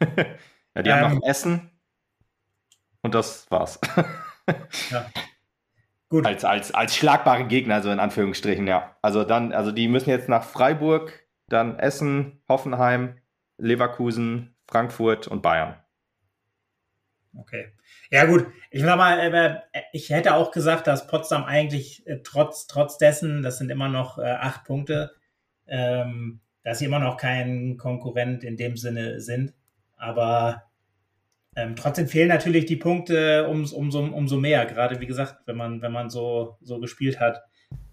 [0.00, 1.70] ja, die ähm, haben noch Essen
[3.02, 3.80] und das war's.
[4.90, 5.06] ja.
[6.08, 6.26] Gut.
[6.26, 8.96] Als, als, als schlagbare Gegner, so in Anführungsstrichen, ja.
[9.02, 13.18] Also dann, also die müssen jetzt nach Freiburg, dann Essen, Hoffenheim,
[13.58, 15.76] Leverkusen, Frankfurt und Bayern.
[17.36, 17.72] Okay.
[18.10, 18.46] Ja, gut.
[18.70, 23.42] Ich sag mal, äh, ich hätte auch gesagt, dass Potsdam eigentlich äh, trotz, trotz dessen,
[23.42, 25.12] das sind immer noch äh, acht Punkte,
[25.66, 29.54] ähm, dass sie immer noch kein Konkurrent in dem Sinne sind.
[29.96, 30.62] Aber
[31.56, 35.82] ähm, trotzdem fehlen natürlich die Punkte um, umso, umso mehr, gerade wie gesagt, wenn man,
[35.82, 37.42] wenn man so, so gespielt hat.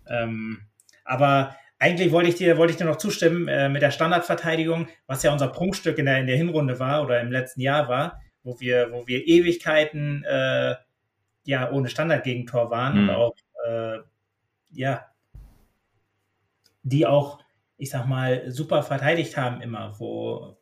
[0.08, 0.68] Ähm,
[1.04, 5.24] aber eigentlich wollte ich dir, wollte ich dir noch zustimmen äh, mit der Standardverteidigung, was
[5.24, 8.60] ja unser Prunkstück in der, in der Hinrunde war oder im letzten Jahr war, wo
[8.60, 10.76] wir, wo wir Ewigkeiten äh,
[11.46, 13.10] ja ohne Standardgegentor waren mhm.
[13.10, 13.36] und auch
[13.68, 14.00] äh,
[14.72, 15.06] ja
[16.84, 17.40] die auch,
[17.78, 20.58] ich sag mal, super verteidigt haben immer, wo,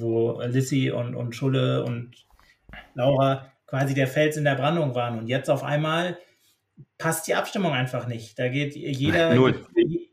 [0.00, 2.26] wo Lissy und, und Schulle und
[2.94, 5.18] Laura quasi der Fels in der Brandung waren.
[5.18, 6.18] Und jetzt auf einmal
[6.96, 8.38] passt die Abstimmung einfach nicht.
[8.38, 9.36] Da geht jeder,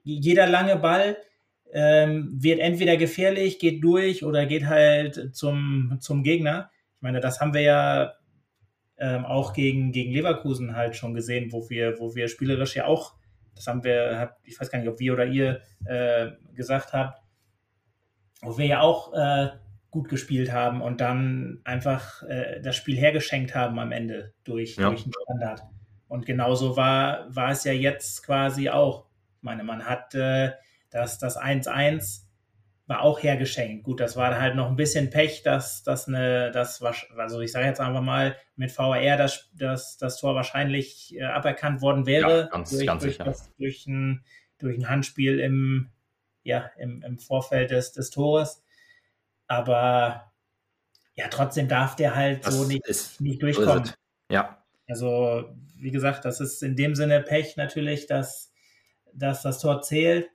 [0.03, 1.17] jeder lange Ball
[1.73, 6.69] ähm, wird entweder gefährlich, geht durch oder geht halt zum, zum Gegner.
[6.95, 8.13] Ich meine, das haben wir ja
[8.97, 13.15] ähm, auch gegen, gegen Leverkusen halt schon gesehen, wo wir, wo wir spielerisch ja auch,
[13.55, 17.21] das haben wir, ich weiß gar nicht, ob wir oder ihr äh, gesagt habt,
[18.41, 19.49] wo wir ja auch äh,
[19.95, 24.89] gut gespielt haben und dann einfach äh, das Spiel hergeschenkt haben am Ende durch, ja.
[24.89, 25.61] durch einen Standard.
[26.09, 29.05] Und genauso war, war es ja jetzt quasi auch.
[29.37, 30.51] Ich meine, man hat äh,
[30.89, 32.23] das, das 1-1
[32.87, 33.85] war auch hergeschenkt.
[33.85, 37.53] Gut, das war halt noch ein bisschen Pech, dass das eine, das war, also ich
[37.53, 42.41] sage jetzt einfach mal, mit VAR das, das, das Tor wahrscheinlich äh, aberkannt worden wäre.
[42.41, 43.23] Ja, ganz, durch, ganz durch, sicher.
[43.23, 44.25] Das, durch, ein,
[44.57, 45.89] durch ein Handspiel im,
[46.43, 48.61] ja, im, im Vorfeld des, des Tores.
[49.47, 50.31] Aber
[51.15, 53.91] ja, trotzdem darf der halt das so nicht, ist, nicht durchkommen.
[54.29, 54.57] ja.
[54.87, 55.45] Also,
[55.77, 58.51] wie gesagt, das ist in dem Sinne Pech natürlich, dass,
[59.13, 60.29] dass das Tor zählt,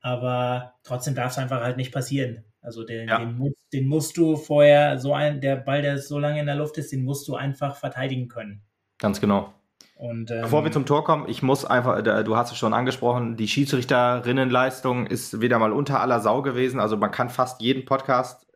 [0.00, 2.44] aber trotzdem darf es einfach halt nicht passieren.
[2.60, 3.18] Also den, ja.
[3.18, 6.76] den, den, musst du vorher, so ein, der Ball, der so lange in der Luft
[6.78, 8.62] ist, den musst du einfach verteidigen können.
[8.98, 9.52] Ganz genau.
[9.96, 13.36] Und, ähm, Bevor wir zum Tor kommen, ich muss einfach, du hast es schon angesprochen,
[13.36, 16.78] die Schiedsrichterinnenleistung ist wieder mal unter aller Sau gewesen.
[16.78, 18.47] Also man kann fast jeden Podcast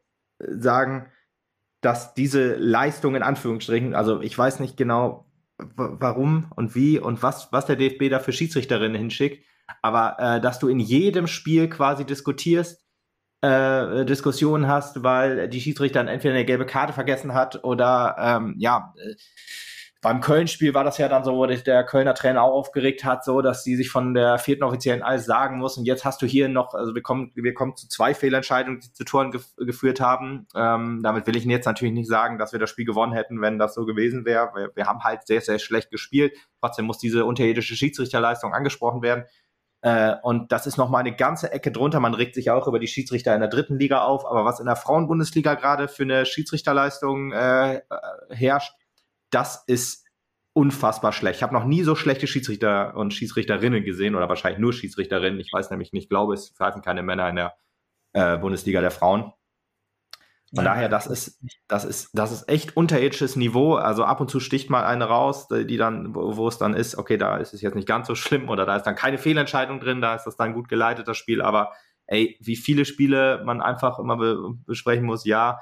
[0.49, 1.07] sagen,
[1.81, 5.27] dass diese Leistung in Anführungsstrichen, also ich weiß nicht genau,
[5.59, 9.45] warum und wie und was, was der DFB da für Schiedsrichterinnen hinschickt,
[9.81, 12.83] aber äh, dass du in jedem Spiel quasi diskutierst,
[13.43, 18.95] äh, Diskussionen hast, weil die Schiedsrichterin entweder eine gelbe Karte vergessen hat oder ähm, ja,
[18.97, 19.15] äh,
[20.03, 23.41] beim Köln-Spiel war das ja dann so, wo der Kölner Trainer auch aufgeregt hat, so,
[23.41, 25.79] dass sie sich von der vierten Offiziellen alles sagen muss.
[25.79, 28.93] Und jetzt hast du hier noch, also wir kommen, wir kommen zu zwei Fehlentscheidungen, die
[28.93, 30.49] zu Toren gef geführt haben.
[30.57, 33.61] Ähm, damit will ich jetzt natürlich nicht sagen, dass wir das Spiel gewonnen hätten, wenn
[33.61, 34.51] das so gewesen wäre.
[34.57, 36.37] Wir, wir haben halt sehr, sehr schlecht gespielt.
[36.61, 39.27] Trotzdem muss diese unterirdische Schiedsrichterleistung angesprochen werden.
[39.83, 42.01] Äh, und das ist noch mal eine ganze Ecke drunter.
[42.01, 44.27] Man regt sich auch über die Schiedsrichter in der dritten Liga auf.
[44.27, 47.81] Aber was in der Frauenbundesliga gerade für eine Schiedsrichterleistung äh, äh
[48.31, 48.73] herrscht,
[49.33, 50.07] das ist
[50.53, 51.39] unfassbar schlecht.
[51.39, 55.41] Ich habe noch nie so schlechte Schiedsrichter und Schiedsrichterinnen gesehen oder wahrscheinlich nur Schiedsrichterinnen.
[55.41, 57.57] Ich weiß nämlich nicht, glaube es pfeifen keine Männer in der
[58.13, 59.33] äh, Bundesliga der Frauen.
[60.55, 63.77] Von ja, daher, das ist, das ist, das ist echt unterirdisches Niveau.
[63.77, 66.99] Also ab und zu sticht mal eine raus, die dann, wo, wo es dann ist,
[66.99, 69.81] okay, da ist es jetzt nicht ganz so schlimm oder da ist dann keine Fehlentscheidung
[69.81, 71.41] drin, da ist das dann gut geleitet, das Spiel.
[71.41, 71.73] Aber
[72.07, 75.61] ey, wie viele Spiele man einfach immer be besprechen muss, ja,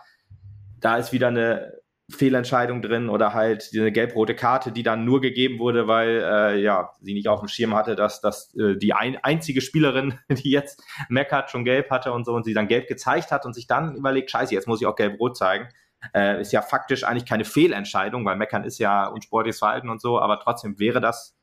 [0.81, 1.80] da ist wieder eine
[2.11, 6.91] Fehlentscheidung drin oder halt diese gelb-rote Karte, die dann nur gegeben wurde, weil äh, ja
[7.01, 10.83] sie nicht auf dem Schirm hatte, dass, dass äh, die ein, einzige Spielerin, die jetzt
[11.09, 13.97] meckert, schon gelb hatte und so und sie dann gelb gezeigt hat und sich dann
[13.97, 15.69] überlegt, scheiße, jetzt muss ich auch gelb-rot zeigen.
[16.15, 20.19] Äh, ist ja faktisch eigentlich keine Fehlentscheidung, weil meckern ist ja unsportliches Verhalten und so,
[20.19, 21.37] aber trotzdem wäre das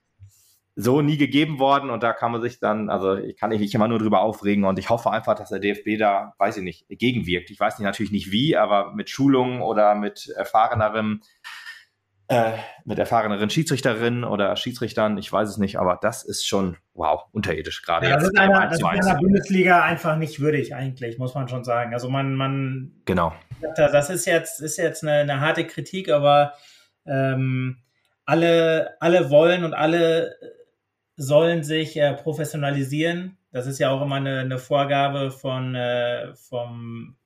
[0.79, 3.87] so nie gegeben worden und da kann man sich dann, also ich kann mich immer
[3.87, 7.49] nur drüber aufregen und ich hoffe einfach, dass der DFB da, weiß ich nicht, gegenwirkt.
[7.49, 11.21] Ich weiß nicht, natürlich nicht wie, aber mit Schulungen oder mit erfahreneren,
[12.27, 12.51] äh,
[12.85, 17.81] mit erfahreneren Schiedsrichterinnen oder Schiedsrichtern, ich weiß es nicht, aber das ist schon, wow, unterirdisch
[17.81, 18.07] gerade.
[18.07, 21.63] Ja, das ist einer, das ist einer Bundesliga einfach nicht würdig eigentlich, muss man schon
[21.63, 21.95] sagen.
[21.95, 23.33] Also man, man, genau.
[23.77, 26.53] Das ist jetzt, ist jetzt eine, eine harte Kritik, aber
[27.07, 27.79] ähm,
[28.25, 30.35] alle, alle wollen und alle
[31.17, 33.37] sollen sich äh, professionalisieren.
[33.51, 37.17] Das ist ja auch immer eine, eine Vorgabe von, äh, vom,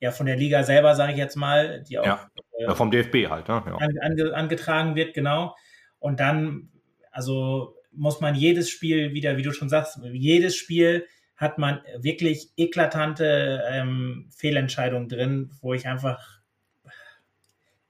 [0.00, 3.30] ja, von der Liga selber, sage ich jetzt mal, die auch ja, äh, vom DFB
[3.30, 3.62] halt, ne?
[3.64, 3.76] ja.
[4.00, 5.54] ange, angetragen wird, genau.
[6.00, 6.70] Und dann,
[7.12, 12.50] also muss man jedes Spiel wieder, wie du schon sagst, jedes Spiel hat man wirklich
[12.56, 16.40] eklatante ähm, Fehlentscheidungen drin, wo ich einfach,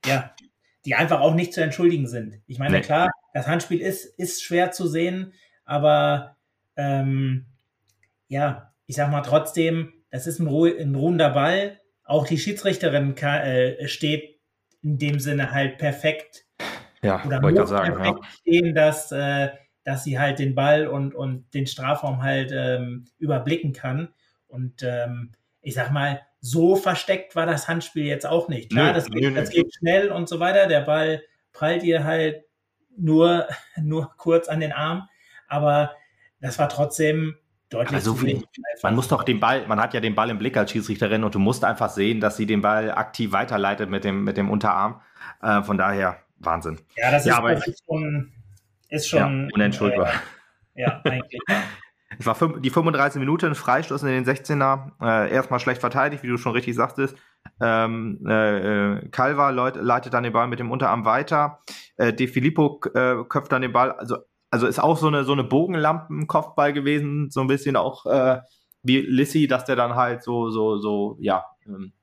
[0.05, 0.35] ja,
[0.85, 2.41] die einfach auch nicht zu entschuldigen sind.
[2.45, 2.81] Ich meine, nee.
[2.81, 3.09] klar,
[3.39, 6.37] das Handspiel ist, ist schwer zu sehen, aber
[6.75, 7.45] ähm,
[8.27, 11.79] ja, ich sag mal trotzdem, das ist ein, Ruh ein ruhender Ball.
[12.03, 14.39] Auch die Schiedsrichterin kann, äh, steht
[14.81, 16.45] in dem Sinne halt perfekt.
[17.01, 18.29] Ja, oder wollte ich sagen, perfekt ja.
[18.39, 19.49] stehen, dass, äh,
[19.83, 24.09] dass sie halt den Ball und, und den Strafraum halt ähm, überblicken kann.
[24.47, 28.71] Und ähm, ich sag mal, so versteckt war das Handspiel jetzt auch nicht.
[28.71, 30.67] Klar, nö, das, geht, nö, das geht schnell und so weiter.
[30.67, 31.21] Der Ball
[31.53, 32.43] prallt ihr halt
[32.99, 33.47] nur,
[33.81, 35.07] nur kurz an den Arm.
[35.47, 35.91] Aber
[36.41, 37.35] das war trotzdem
[37.69, 38.45] deutlich also zu wenig.
[38.83, 41.35] Man muss doch den Ball, man hat ja den Ball im Blick als Schiedsrichterin und
[41.35, 45.01] du musst einfach sehen, dass sie den Ball aktiv weiterleitet mit dem, mit dem Unterarm.
[45.41, 46.79] Äh, von daher Wahnsinn.
[46.95, 48.31] Ja, das ist, ja, das ist schon,
[48.89, 50.09] ist schon ja, unentschuldbar.
[50.75, 51.41] Äh, ja, eigentlich.
[52.17, 56.37] Es war die 35 Minuten, Freistoß in den 16er, äh, erstmal schlecht verteidigt, wie du
[56.37, 57.15] schon richtig sagtest.
[57.61, 61.59] Ähm, äh, äh Calva leitet dann den Ball mit dem Unterarm weiter.
[61.97, 63.91] Äh, De Filippo äh, köpft dann den Ball.
[63.91, 64.17] Also,
[64.49, 68.39] also ist auch so eine, so eine Bogenlampen-Kopfball gewesen, so ein bisschen auch äh,
[68.81, 71.93] wie Lissy, dass der dann halt so, so, so, ja, ähm,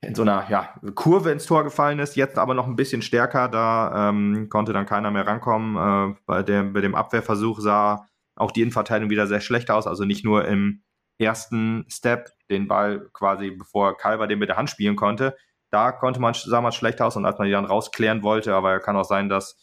[0.00, 3.48] in so einer ja, Kurve ins Tor gefallen ist, jetzt aber noch ein bisschen stärker,
[3.48, 5.76] da ähm, konnte dann keiner mehr rankommen.
[6.12, 8.06] Äh, bei, dem, bei dem Abwehrversuch sah
[8.38, 9.86] auch die Innenverteidigung wieder sehr schlecht aus.
[9.86, 10.82] Also nicht nur im
[11.18, 15.36] ersten Step den Ball quasi, bevor Kalber den mit der Hand spielen konnte.
[15.70, 18.80] Da konnte man, sah man schlecht aus und als man die dann rausklären wollte, aber
[18.80, 19.56] kann auch sein, dass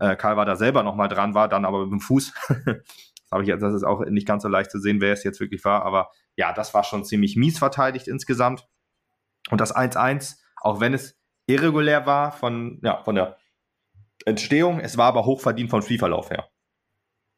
[0.00, 2.32] äh, Kalber da selber nochmal dran war, dann aber mit dem Fuß.
[2.48, 5.40] das habe ich das ist auch nicht ganz so leicht zu sehen, wer es jetzt
[5.40, 8.66] wirklich war, aber ja, das war schon ziemlich mies verteidigt insgesamt.
[9.50, 13.36] Und das 1-1, auch wenn es irregulär war von, ja, von der
[14.24, 16.48] Entstehung, es war aber hochverdient vom Spielverlauf her.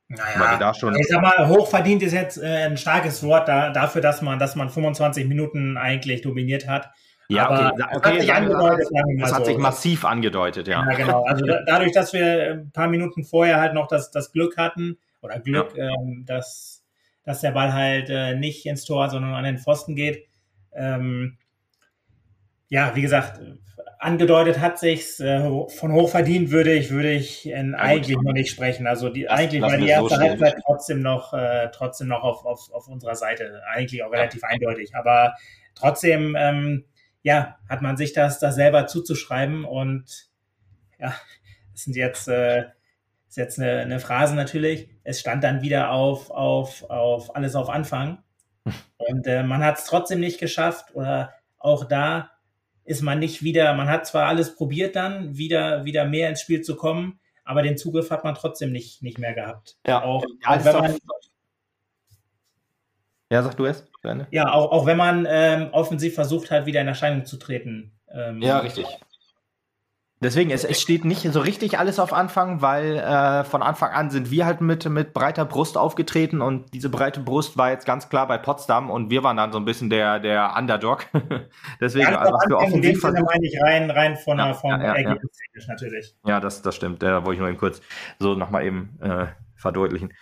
[0.09, 4.39] Naja, ich sag mal, hochverdient ist jetzt äh, ein starkes Wort da, dafür, dass man,
[4.39, 6.91] dass man 25 Minuten eigentlich dominiert hat.
[7.29, 8.89] Ja, Aber okay, okay, hat sich angedeutet,
[9.19, 9.51] das hat so.
[9.51, 10.85] sich massiv angedeutet, ja.
[10.87, 11.25] Ja, genau.
[11.25, 14.99] Also da, dadurch, dass wir ein paar Minuten vorher halt noch das, das Glück hatten,
[15.25, 15.89] oder Glück, ja.
[15.89, 16.85] ähm, dass,
[17.25, 20.29] dass der Ball halt äh, nicht ins Tor, sondern an den Pfosten geht.
[20.73, 21.39] Ähm,
[22.69, 23.41] ja, wie gesagt,
[24.05, 28.51] angedeutet hat sich's äh, von hochverdient würde ich würde ich in, ja, eigentlich noch nicht
[28.51, 28.87] sprechen.
[28.87, 32.45] Also die lass, eigentlich war die erste so Halbzeit trotzdem noch äh, trotzdem noch auf,
[32.45, 34.49] auf, auf unserer Seite eigentlich auch relativ ja.
[34.49, 34.95] eindeutig.
[34.95, 35.35] Aber
[35.75, 36.85] trotzdem ähm,
[37.23, 40.29] ja hat man sich das das selber zuzuschreiben und
[40.99, 41.15] ja
[41.73, 42.67] das sind jetzt äh,
[43.29, 44.89] ist jetzt eine, eine Phrase natürlich.
[45.03, 48.19] Es stand dann wieder auf auf auf alles auf Anfang
[48.97, 52.31] Und äh, man hat es trotzdem nicht geschafft oder auch da
[52.85, 56.63] ist man nicht wieder, man hat zwar alles probiert dann, wieder, wieder mehr ins Spiel
[56.63, 59.77] zu kommen, aber den Zugriff hat man trotzdem nicht, nicht mehr gehabt.
[59.87, 60.99] Ja, auch, ja, auch wenn man,
[63.31, 63.87] ja sag du es.
[64.31, 67.93] Ja, auch, auch wenn man ähm, offensiv versucht hat, wieder in Erscheinung zu treten.
[68.11, 68.87] Ähm, ja, richtig.
[70.21, 74.11] Deswegen, es, es steht nicht so richtig alles auf Anfang, weil äh, von Anfang an
[74.11, 78.09] sind wir halt mit, mit breiter Brust aufgetreten und diese breite Brust war jetzt ganz
[78.09, 81.07] klar bei Potsdam und wir waren dann so ein bisschen der, der Underdog.
[81.81, 83.25] Deswegen, ja, also was wir offensiv versuchen.
[83.25, 85.17] meine ich rein, rein von, ja, von ja, ja,
[85.69, 86.17] natürlich.
[86.25, 87.03] Ja, das, das stimmt.
[87.03, 87.83] Da wollte ich nur eben kurz
[88.19, 90.13] so nochmal eben äh, verdeutlichen.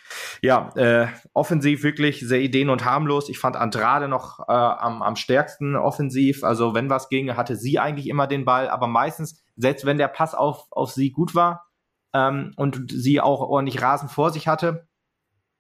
[0.41, 3.29] Ja, äh, offensiv wirklich sehr ideen- und harmlos.
[3.29, 6.45] Ich fand Andrade noch äh, am, am stärksten offensiv.
[6.45, 10.09] Also wenn was ging, hatte sie eigentlich immer den Ball, aber meistens, selbst wenn der
[10.09, 11.67] Pass auf, auf sie gut war
[12.13, 14.89] ähm, und sie auch ordentlich Rasen vor sich hatte,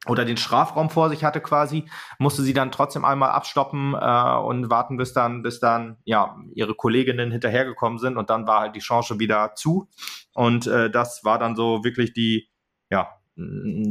[0.08, 4.68] oder den Strafraum vor sich hatte quasi, musste sie dann trotzdem einmal abstoppen äh, und
[4.68, 8.80] warten, bis dann, bis dann ja ihre Kolleginnen hinterhergekommen sind und dann war halt die
[8.80, 9.88] Chance wieder zu.
[10.34, 12.48] Und äh, das war dann so wirklich die
[12.90, 13.10] ja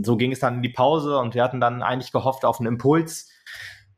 [0.04, 2.68] so ging es dann in die Pause und wir hatten dann eigentlich gehofft auf einen
[2.68, 3.32] Impuls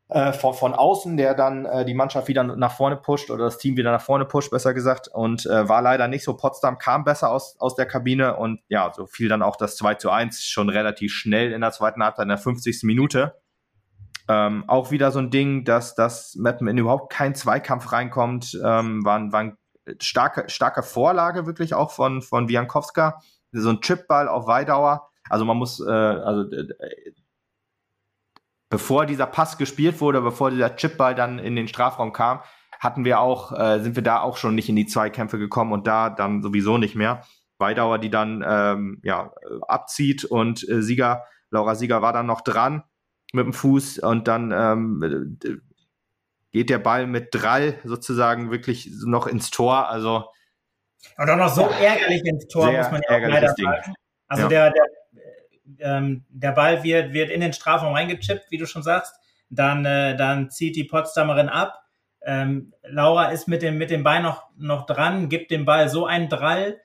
[0.08, 3.58] äh, von, von außen, der dann äh, die Mannschaft wieder nach vorne pusht oder das
[3.58, 5.08] Team wieder nach vorne pusht, besser gesagt.
[5.08, 6.36] Und äh, war leider nicht so.
[6.36, 9.94] Potsdam kam besser aus, aus der Kabine und ja, so fiel dann auch das 2
[9.94, 12.82] zu 1 schon relativ schnell in der zweiten Halbzeit, in der 50.
[12.84, 13.40] Minute.
[14.28, 19.04] Ähm, auch wieder so ein Ding, dass das Mappen in überhaupt keinen Zweikampf reinkommt, ähm,
[19.04, 19.58] war, war ein
[20.00, 23.20] starke, starke Vorlage wirklich auch von, von Wiankowska.
[23.52, 26.44] So ein Chipball auf Weidauer also man muss, äh, also
[28.74, 32.40] bevor dieser Pass gespielt wurde, bevor dieser Chipball dann in den Strafraum kam,
[32.80, 35.86] hatten wir auch, äh, sind wir da auch schon nicht in die Zweikämpfe gekommen und
[35.86, 37.22] da dann sowieso nicht mehr.
[37.58, 39.32] Weidauer, die dann ähm, ja,
[39.68, 42.82] abzieht und äh, Sieger, Laura Sieger war dann noch dran
[43.32, 45.38] mit dem Fuß und dann ähm,
[46.50, 49.88] geht der Ball mit Drall sozusagen wirklich noch ins Tor.
[49.88, 50.24] Also
[51.16, 53.94] und auch noch so ärgerlich ins Tor, muss man ja auch leider sagen.
[54.26, 54.48] Also ja.
[54.48, 54.84] der, der
[55.78, 59.14] ähm, der Ball wird, wird in den Strafraum reingechippt, wie du schon sagst.
[59.50, 61.82] Dann, äh, dann zieht die Potsdamerin ab.
[62.22, 66.06] Ähm, Laura ist mit dem, mit dem Bein noch, noch dran, gibt dem Ball so
[66.06, 66.80] einen Drall,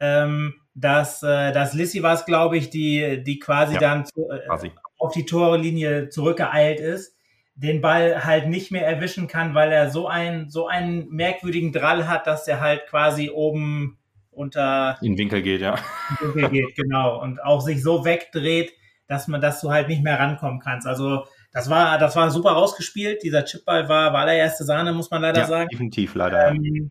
[0.00, 4.30] ähm, dass, äh, dass Lissy war es, glaube ich, die, die quasi ja, dann zu,
[4.30, 4.72] äh, quasi.
[4.98, 7.16] auf die Torlinie zurückgeeilt ist,
[7.54, 12.08] den Ball halt nicht mehr erwischen kann, weil er so einen, so einen merkwürdigen Drall
[12.08, 13.98] hat, dass er halt quasi oben
[14.38, 15.76] unter in Winkel geht, ja.
[16.20, 17.20] In Winkel geht, genau.
[17.20, 18.72] Und auch sich so wegdreht,
[19.06, 20.86] dass man, dass du halt nicht mehr rankommen kannst.
[20.86, 23.22] Also das war, das war super rausgespielt.
[23.22, 25.68] Dieser Chipball war, war allererste Sahne, muss man leider ja, sagen.
[25.70, 26.48] Definitiv, leider.
[26.48, 26.90] Ähm,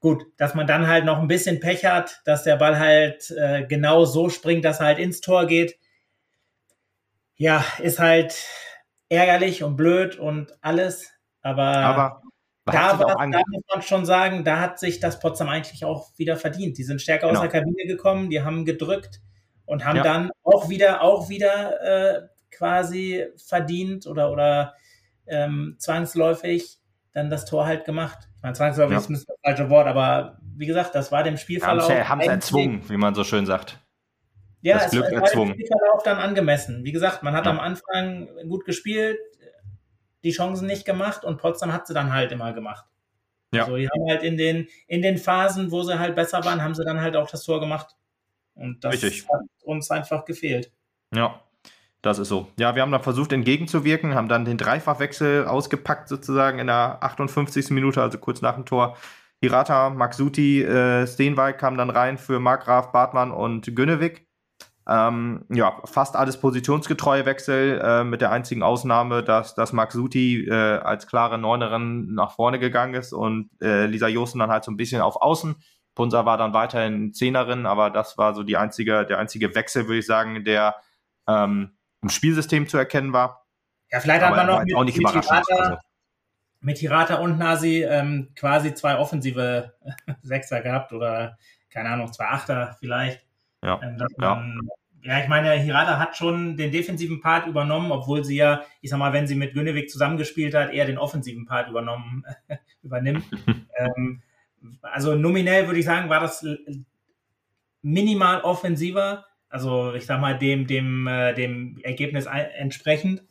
[0.00, 3.66] gut, dass man dann halt noch ein bisschen Pech hat, dass der Ball halt äh,
[3.66, 5.76] genau so springt, dass er halt ins Tor geht.
[7.36, 8.34] Ja, ist halt
[9.08, 11.10] ärgerlich und blöd und alles.
[11.42, 12.22] Aber, aber
[12.66, 16.36] da, war, da muss man schon sagen, da hat sich das Potsdam eigentlich auch wieder
[16.36, 16.78] verdient.
[16.78, 17.40] Die sind stärker genau.
[17.40, 19.20] aus der Kabine gekommen, die haben gedrückt
[19.66, 20.02] und haben ja.
[20.02, 24.74] dann auch wieder, auch wieder äh, quasi verdient oder, oder
[25.26, 26.78] ähm, zwangsläufig
[27.12, 28.28] dann das Tor halt gemacht.
[28.36, 28.98] Ich meine, zwangsläufig ja.
[28.98, 31.88] ist das falsche Wort, aber wie gesagt, das war dem Spielverlauf.
[31.88, 33.78] Haben sie erzwungen, wie man so schön sagt.
[34.60, 36.84] Ja, das es, Glück es war dem Spielverlauf dann angemessen.
[36.84, 37.52] Wie gesagt, man hat ja.
[37.52, 39.18] am Anfang gut gespielt,
[40.24, 42.84] die Chancen nicht gemacht und Potsdam hat sie dann halt immer gemacht.
[43.52, 43.64] Ja.
[43.64, 46.74] Also die haben halt in den, in den Phasen, wo sie halt besser waren, haben
[46.74, 47.94] sie dann halt auch das Tor gemacht.
[48.54, 49.26] Und das Richtig.
[49.28, 50.72] hat uns einfach gefehlt.
[51.14, 51.40] Ja,
[52.02, 52.48] das ist so.
[52.58, 57.70] Ja, wir haben dann versucht entgegenzuwirken, haben dann den Dreifachwechsel ausgepackt sozusagen in der 58.
[57.70, 58.96] Minute, also kurz nach dem Tor.
[59.40, 64.26] Hirata, Maxuti, äh, Steenwijk kamen dann rein für Markgraf, Bartmann und Gönnewig.
[64.86, 70.46] Ähm, ja, fast alles positionsgetreue Wechsel, äh, mit der einzigen Ausnahme, dass, dass Max Suti
[70.46, 74.70] äh, als klare Neunerin nach vorne gegangen ist und äh, Lisa Josten dann halt so
[74.70, 75.56] ein bisschen auf Außen.
[75.94, 80.00] Punsa war dann weiterhin Zehnerin, aber das war so die einzige, der einzige Wechsel, würde
[80.00, 80.74] ich sagen, der
[81.26, 83.46] ähm, im Spielsystem zu erkennen war.
[83.90, 85.76] Ja, vielleicht aber hat man noch mit, auch nicht mit, Hirata, also.
[86.60, 89.72] mit Hirata und Nasi ähm, quasi zwei offensive
[90.22, 91.38] Sechser gehabt oder
[91.70, 93.24] keine Ahnung, zwei Achter vielleicht.
[93.64, 93.80] Ja.
[93.82, 94.60] Ähm, man,
[95.02, 95.14] ja.
[95.14, 95.22] ja.
[95.22, 99.12] ich meine, Hirata hat schon den defensiven Part übernommen, obwohl sie ja, ich sag mal,
[99.12, 102.24] wenn sie mit Günewig zusammengespielt hat, eher den offensiven Part übernommen,
[102.82, 103.24] übernimmt.
[103.78, 104.22] ähm,
[104.82, 106.46] also nominell würde ich sagen, war das
[107.82, 113.22] minimal offensiver, also ich sag mal, dem, dem, äh, dem Ergebnis entsprechend.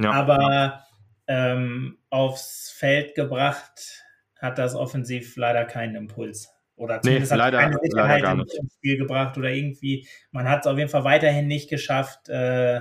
[0.00, 0.12] Ja.
[0.12, 0.84] Aber
[1.26, 4.04] ähm, aufs Feld gebracht
[4.38, 6.51] hat das offensiv leider keinen Impuls.
[6.82, 10.62] Oder zumindest nee, leider, hat keine Sicherheit leider ins Spiel gebracht oder irgendwie, man hat
[10.62, 12.80] es auf jeden Fall weiterhin nicht geschafft, äh,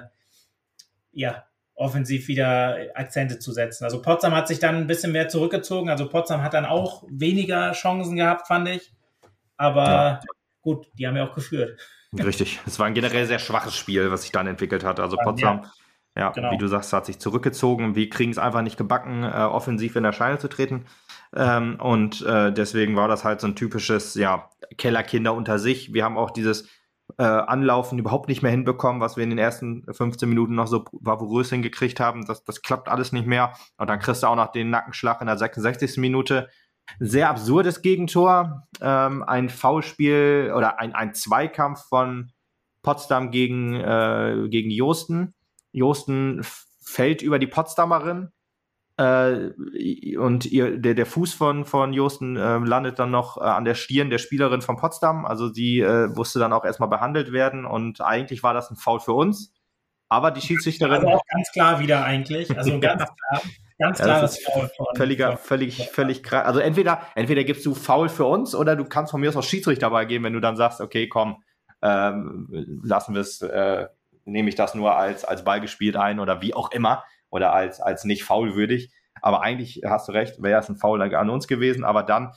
[1.11, 3.83] ja, offensiv wieder Akzente zu setzen.
[3.83, 5.91] Also Potsdam hat sich dann ein bisschen mehr zurückgezogen.
[5.91, 8.91] Also Potsdam hat dann auch weniger Chancen gehabt, fand ich.
[9.55, 10.19] Aber ja.
[10.61, 11.79] gut, die haben ja auch geführt.
[12.17, 12.59] Richtig.
[12.65, 14.99] Es war ein generell sehr schwaches Spiel, was sich dann entwickelt hat.
[14.99, 15.71] Also Potsdam, ja,
[16.17, 16.52] ja genau.
[16.52, 17.95] wie du sagst, hat sich zurückgezogen.
[17.95, 20.86] Wir kriegen es einfach nicht gebacken, äh, offensiv in Erscheinung zu treten.
[21.36, 25.93] Ähm, und äh, deswegen war das halt so ein typisches, ja, Kellerkinder unter sich.
[25.93, 26.67] Wir haben auch dieses
[27.17, 30.84] äh, Anlaufen überhaupt nicht mehr hinbekommen, was wir in den ersten 15 Minuten noch so
[30.91, 32.26] bravourös hingekriegt haben.
[32.26, 33.54] Das, das klappt alles nicht mehr.
[33.78, 35.97] Und dann kriegst du auch noch den Nackenschlag in der 66.
[35.97, 36.50] Minute.
[37.00, 38.67] Sehr absurdes Gegentor.
[38.82, 42.32] Ähm, ein Foulspiel oder ein, ein Zweikampf von
[42.82, 45.34] Potsdam gegen, äh, gegen Josten.
[45.71, 46.41] Josten
[46.81, 48.31] fällt über die Potsdamerin
[48.97, 53.65] äh, und ihr, der, der Fuß von, von Josten äh, landet dann noch äh, an
[53.65, 55.25] der Stirn der Spielerin von Potsdam.
[55.25, 58.99] Also sie äh, musste dann auch erstmal behandelt werden und eigentlich war das ein Foul
[58.99, 59.53] für uns.
[60.10, 61.05] Aber die Schiedsrichterin.
[61.05, 62.55] Also auch ganz klar wieder eigentlich.
[62.57, 63.41] Also ganz klar.
[63.79, 66.45] Ganz klares ja, Foul von, völliger, völlig, völlig krass.
[66.45, 69.43] Also entweder, entweder gibst du Foul für uns oder du kannst von mir aus auch
[69.43, 71.41] Schiedsrichter dabei geben, wenn du dann sagst, okay, komm,
[71.81, 72.47] ähm,
[72.84, 73.88] lassen wir es, äh,
[74.31, 77.79] nehme ich das nur als, als Ball gespielt ein oder wie auch immer oder als,
[77.79, 78.91] als nicht faulwürdig.
[79.21, 81.83] Aber eigentlich hast du recht, wäre es ein Foul an uns gewesen.
[81.83, 82.33] Aber dann,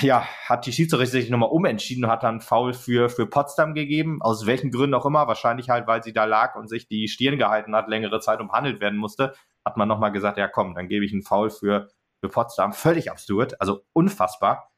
[0.00, 4.22] ja, hat die Schiedsrichter sich nochmal umentschieden und hat dann Foul für, für Potsdam gegeben.
[4.22, 5.26] Aus welchen Gründen auch immer.
[5.26, 8.80] Wahrscheinlich halt, weil sie da lag und sich die Stirn gehalten hat, längere Zeit umhandelt
[8.80, 9.34] werden musste.
[9.64, 11.88] Hat man nochmal gesagt, ja komm, dann gebe ich einen Foul für,
[12.20, 12.72] für Potsdam.
[12.72, 14.70] Völlig absurd, also unfassbar.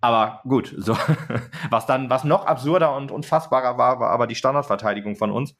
[0.00, 0.96] Aber gut, so
[1.70, 5.54] was dann, was noch absurder und unfassbarer war, war aber die Standardverteidigung von uns.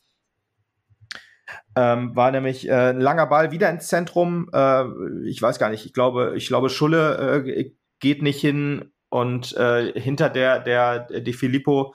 [1.75, 4.49] Ähm, war nämlich äh, ein langer Ball wieder ins Zentrum.
[4.53, 4.85] Äh,
[5.27, 9.99] ich weiß gar nicht, ich glaube, ich glaube, Schulle äh, geht nicht hin und äh,
[9.99, 11.95] hinter der, der, De Filippo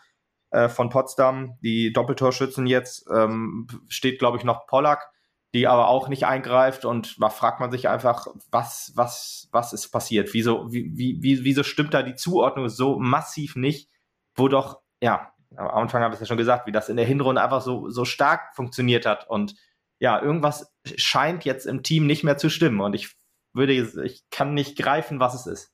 [0.51, 5.09] äh, von Potsdam, die Doppeltorschützen jetzt, ähm, steht, glaube ich, noch Pollack,
[5.53, 9.89] die aber auch nicht eingreift und da fragt man sich einfach, was, was, was ist
[9.89, 10.33] passiert?
[10.33, 13.89] Wieso, wie, wie, wieso stimmt da die Zuordnung so massiv nicht,
[14.35, 17.05] wo doch, ja, am Anfang habe ich es ja schon gesagt, wie das in der
[17.05, 19.29] Hinrunde einfach so, so stark funktioniert hat.
[19.29, 19.55] Und
[19.99, 22.81] ja, irgendwas scheint jetzt im Team nicht mehr zu stimmen.
[22.81, 23.15] Und ich
[23.53, 25.73] würde, ich kann nicht greifen, was es ist.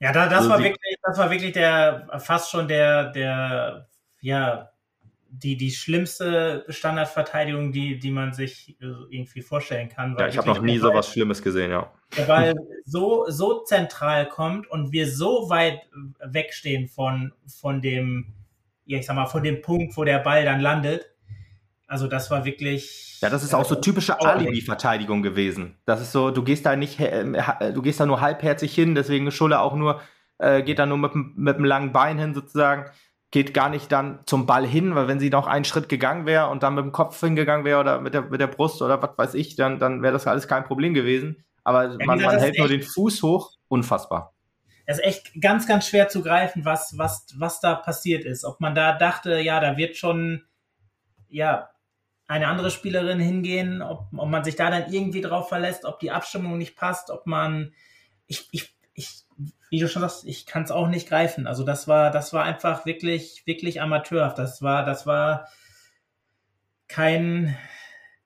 [0.00, 3.88] Ja, da, das also war wirklich, das war wirklich der, fast schon der, der,
[4.20, 4.70] ja,
[5.28, 8.76] die, die schlimmste Standardverteidigung, die, die man sich
[9.10, 10.16] irgendwie vorstellen kann.
[10.18, 11.90] Ja, ich habe noch nie so was Schlimmes gesehen, ja.
[12.26, 15.80] Weil so, so zentral kommt und wir so weit
[16.20, 18.34] wegstehen von, von dem,
[18.86, 21.10] ja, ich sag mal, von dem Punkt, wo der Ball dann landet.
[21.88, 23.18] Also das war wirklich.
[23.20, 25.76] Ja, das ist auch so typische Alibi-Verteidigung gewesen.
[25.84, 29.60] Das ist so, du gehst da nicht, du gehst da nur halbherzig hin, deswegen Schulle
[29.60, 30.00] auch nur,
[30.38, 32.90] äh, geht da nur mit, mit einem langen Bein hin sozusagen,
[33.30, 36.48] geht gar nicht dann zum Ball hin, weil wenn sie noch einen Schritt gegangen wäre
[36.48, 39.16] und dann mit dem Kopf hingegangen wäre oder mit der, mit der Brust oder was
[39.16, 41.44] weiß ich, dann, dann wäre das alles kein Problem gewesen.
[41.64, 44.35] Aber ja, man, man hält nur den Fuß hoch, unfassbar
[44.86, 48.44] es ist echt ganz, ganz schwer zu greifen, was, was, was da passiert ist.
[48.44, 50.44] Ob man da dachte, ja, da wird schon,
[51.28, 51.70] ja,
[52.28, 56.12] eine andere Spielerin hingehen, ob, ob man sich da dann irgendwie drauf verlässt, ob die
[56.12, 57.72] Abstimmung nicht passt, ob man,
[58.26, 59.24] ich, ich, ich,
[59.70, 61.48] wie du schon sagst, ich kann es auch nicht greifen.
[61.48, 64.38] Also das war, das war einfach wirklich, wirklich amateurhaft.
[64.38, 65.48] Das war, das war
[66.88, 67.56] kein,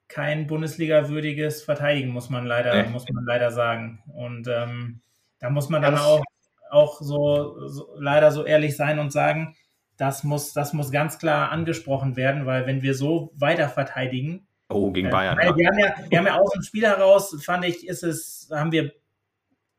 [0.08, 2.88] kein Bundesliga-würdiges Verteidigen, muss man leider, äh.
[2.88, 4.02] muss man leider sagen.
[4.14, 5.00] Und ähm,
[5.38, 6.22] da muss man dann ja, auch
[6.70, 9.56] auch so, so, leider so ehrlich sein und sagen,
[9.96, 14.46] das muss, das muss ganz klar angesprochen werden, weil wenn wir so weiter verteidigen.
[14.68, 15.38] Oh, gegen äh, Bayern.
[15.38, 18.48] Äh, wir, haben ja, wir haben ja aus dem Spiel heraus, fand ich, ist es,
[18.50, 18.92] haben wir,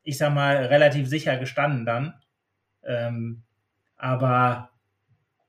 [0.03, 2.13] ich sag mal, relativ sicher gestanden dann.
[2.83, 3.43] Ähm,
[3.97, 4.69] aber.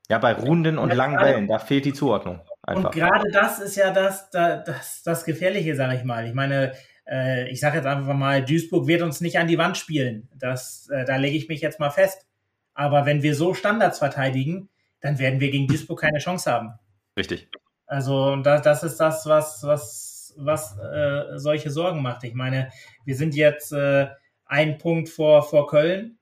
[0.09, 2.41] Ja, bei runden und langen Wellen, da fehlt die Zuordnung.
[2.63, 2.85] Einfach.
[2.85, 6.25] Und gerade das ist ja das, das, das Gefährliche, sag ich mal.
[6.25, 6.73] Ich meine,
[7.07, 10.29] äh, ich sage jetzt einfach mal, Duisburg wird uns nicht an die Wand spielen.
[10.35, 12.25] Das, äh, da lege ich mich jetzt mal fest.
[12.73, 16.73] Aber wenn wir so Standards verteidigen, dann werden wir gegen Duisburg keine Chance haben.
[17.17, 17.49] Richtig.
[17.85, 22.23] Also das, das ist das, was, was, was äh, solche Sorgen macht.
[22.23, 22.69] Ich meine,
[23.05, 24.07] wir sind jetzt äh,
[24.45, 26.17] ein Punkt vor, vor Köln,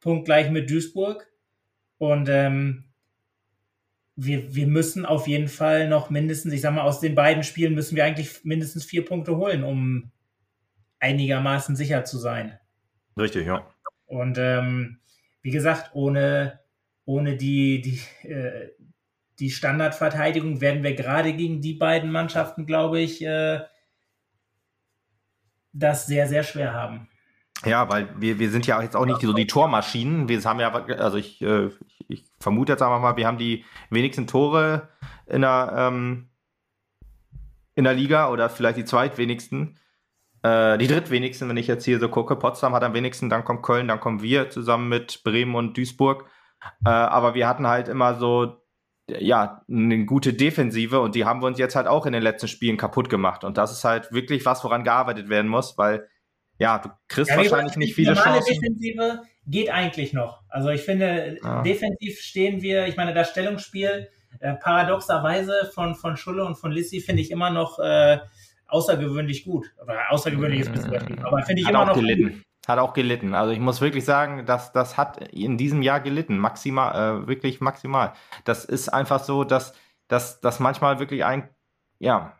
[0.00, 1.28] Punkt gleich mit Duisburg.
[1.98, 2.84] Und ähm,
[4.16, 7.74] wir, wir müssen auf jeden Fall noch mindestens, ich sag mal, aus den beiden Spielen
[7.74, 10.10] müssen wir eigentlich mindestens vier Punkte holen, um
[11.02, 12.58] einigermaßen sicher zu sein.
[13.18, 13.66] Richtig, ja.
[14.06, 15.00] Und ähm,
[15.42, 16.60] wie gesagt, ohne,
[17.04, 18.70] ohne die, die, äh,
[19.38, 23.60] die Standardverteidigung werden wir gerade gegen die beiden Mannschaften, glaube ich, äh,
[25.72, 27.08] das sehr, sehr schwer haben.
[27.64, 30.28] Ja, weil wir, wir sind ja jetzt auch nicht so die Tormaschinen.
[30.28, 31.70] Wir haben ja, also ich, äh,
[32.08, 34.88] ich vermute jetzt einfach mal, wir haben die wenigsten Tore
[35.26, 36.28] in der, ähm,
[37.74, 39.78] in der Liga oder vielleicht die zweitwenigsten.
[40.42, 42.36] Äh, die drittwenigsten, wenn ich jetzt hier so gucke.
[42.36, 46.26] Potsdam hat am wenigsten, dann kommt Köln, dann kommen wir zusammen mit Bremen und Duisburg.
[46.84, 48.62] Äh, aber wir hatten halt immer so,
[49.08, 52.48] ja, eine gute Defensive und die haben wir uns jetzt halt auch in den letzten
[52.48, 53.44] Spielen kaputt gemacht.
[53.44, 56.08] Und das ist halt wirklich was, woran gearbeitet werden muss, weil
[56.58, 58.54] ja, du kriegst ja, wahrscheinlich nicht viele Chancen.
[58.54, 60.42] Defensive geht eigentlich noch.
[60.48, 61.62] Also ich finde, ja.
[61.62, 67.00] defensiv stehen wir, ich meine, das Stellungsspiel äh, paradoxerweise von, von Schulle und von Lissi
[67.00, 68.18] finde ich immer noch äh,
[68.72, 69.72] außergewöhnlich gut.
[69.82, 72.28] Oder außergewöhnlich ist ein bisschen übertrieben, aber finde ich Hat immer noch gelitten.
[72.28, 72.42] Gut.
[72.66, 73.34] Hat auch gelitten.
[73.34, 76.38] Also ich muss wirklich sagen, dass das hat in diesem Jahr gelitten.
[76.38, 78.12] Maximal, äh, wirklich maximal.
[78.44, 79.74] Das ist einfach so, dass,
[80.06, 81.48] dass, dass manchmal wirklich ein,
[81.98, 82.32] ja,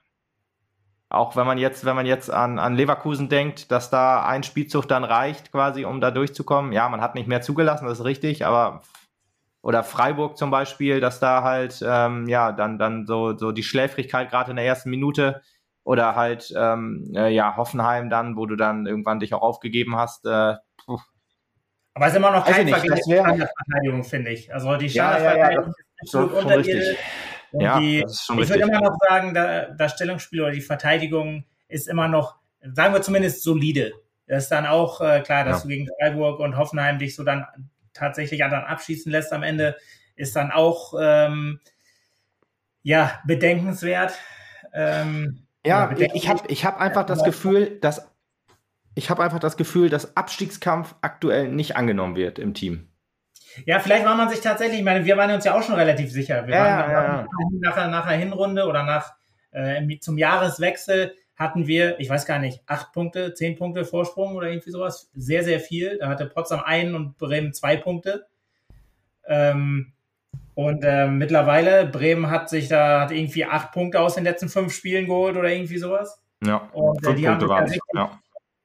[1.09, 4.89] auch wenn man jetzt, wenn man jetzt an, an Leverkusen denkt, dass da ein Spielzug
[4.89, 6.73] dann reicht, quasi, um da durchzukommen.
[6.73, 8.83] Ja, man hat nicht mehr zugelassen, das ist richtig, aber
[9.61, 14.31] oder Freiburg zum Beispiel, dass da halt ähm, ja dann dann so so die Schläfrigkeit
[14.31, 15.43] gerade in der ersten Minute
[15.85, 20.25] oder halt ähm, äh, ja Hoffenheim dann, wo du dann irgendwann dich auch aufgegeben hast.
[20.27, 20.57] Äh,
[21.95, 24.53] aber es ist immer noch kein Vergleich zur Standardverteidigung, finde ich.
[24.53, 25.73] Also die Standardverteidigung ja, ja, ja,
[26.03, 26.97] ist absolut unterirdisch.
[27.53, 31.87] Und ja, die, ich würde immer noch sagen, da, das Stellungsspiel oder die Verteidigung ist
[31.87, 33.93] immer noch, sagen wir zumindest solide.
[34.27, 37.47] Das ist dann auch äh, klar, dass du gegen Freiburg und Hoffenheim dich so dann
[37.93, 39.77] tatsächlich dann abschießen lässt am Ende,
[40.17, 41.61] ist dann auch ähm,
[42.83, 44.15] ja bedenkenswert.
[44.73, 48.11] Ähm, ja, ich habe ich hab einfach das Gefühl, dass
[48.95, 52.89] ich habe einfach das Gefühl, dass Abstiegskampf aktuell nicht angenommen wird im Team.
[53.67, 56.11] Ja, vielleicht war man sich tatsächlich, ich meine, wir waren uns ja auch schon relativ
[56.11, 56.47] sicher.
[56.47, 57.27] Wir ja, waren ja, ja.
[57.61, 59.13] Nach, nach der Hinrunde oder nach
[59.51, 64.49] äh, zum Jahreswechsel hatten wir, ich weiß gar nicht, acht Punkte, zehn Punkte Vorsprung oder
[64.49, 65.11] irgendwie sowas.
[65.15, 65.99] Sehr, sehr viel.
[65.99, 68.27] Da hatte Potsdam einen und Bremen zwei Punkte.
[69.27, 69.92] Ähm,
[70.55, 74.75] und äh, mittlerweile, Bremen hat sich da hat irgendwie acht Punkte aus den letzten fünf
[74.75, 76.23] Spielen geholt oder irgendwie sowas.
[76.45, 78.21] Ja, und äh, die Punkte haben sich richtig, ja.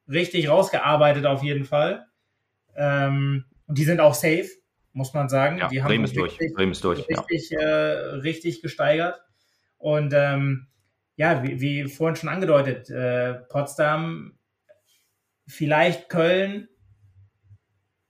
[0.08, 2.06] richtig rausgearbeitet auf jeden Fall.
[2.76, 4.48] Ähm, und die sind auch safe
[4.98, 5.58] muss man sagen.
[5.58, 6.54] Ja, die haben Bremen ist richtig, durch.
[6.54, 7.08] Bremen ist durch.
[7.08, 7.60] Richtig, ja.
[7.60, 9.20] äh, richtig gesteigert.
[9.78, 10.66] Und ähm,
[11.16, 14.38] ja, wie, wie, vorhin schon angedeutet, äh, Potsdam,
[15.46, 16.68] vielleicht Köln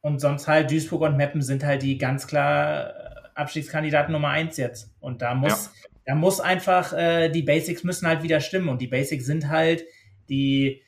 [0.01, 2.95] und sonst halt Duisburg und Meppen sind halt die ganz klar
[3.39, 4.93] Abstiegskandidaten Nummer eins jetzt.
[5.01, 5.89] Und da muss, ja.
[6.07, 8.69] da muss einfach, äh, die Basics müssen halt wieder stimmen.
[8.69, 9.85] Und die Basics sind halt
[10.29, 10.83] die,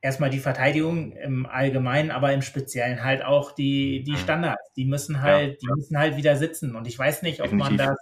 [0.00, 4.18] erstmal die Verteidigung im Allgemeinen, aber im Speziellen halt auch die, die mhm.
[4.18, 4.72] Standards.
[4.76, 5.58] Die müssen halt, ja.
[5.60, 6.76] die müssen halt wieder sitzen.
[6.76, 7.76] Und ich weiß nicht, ob Definitiv.
[7.78, 7.98] man das,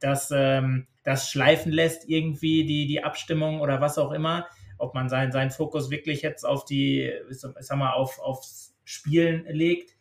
[0.00, 4.46] das, ähm, das schleifen lässt, irgendwie, die, die Abstimmung oder was auch immer,
[4.78, 9.44] ob man seinen, seinen Fokus wirklich jetzt auf die, ich sag mal, auf, aufs Spielen
[9.48, 9.97] legt.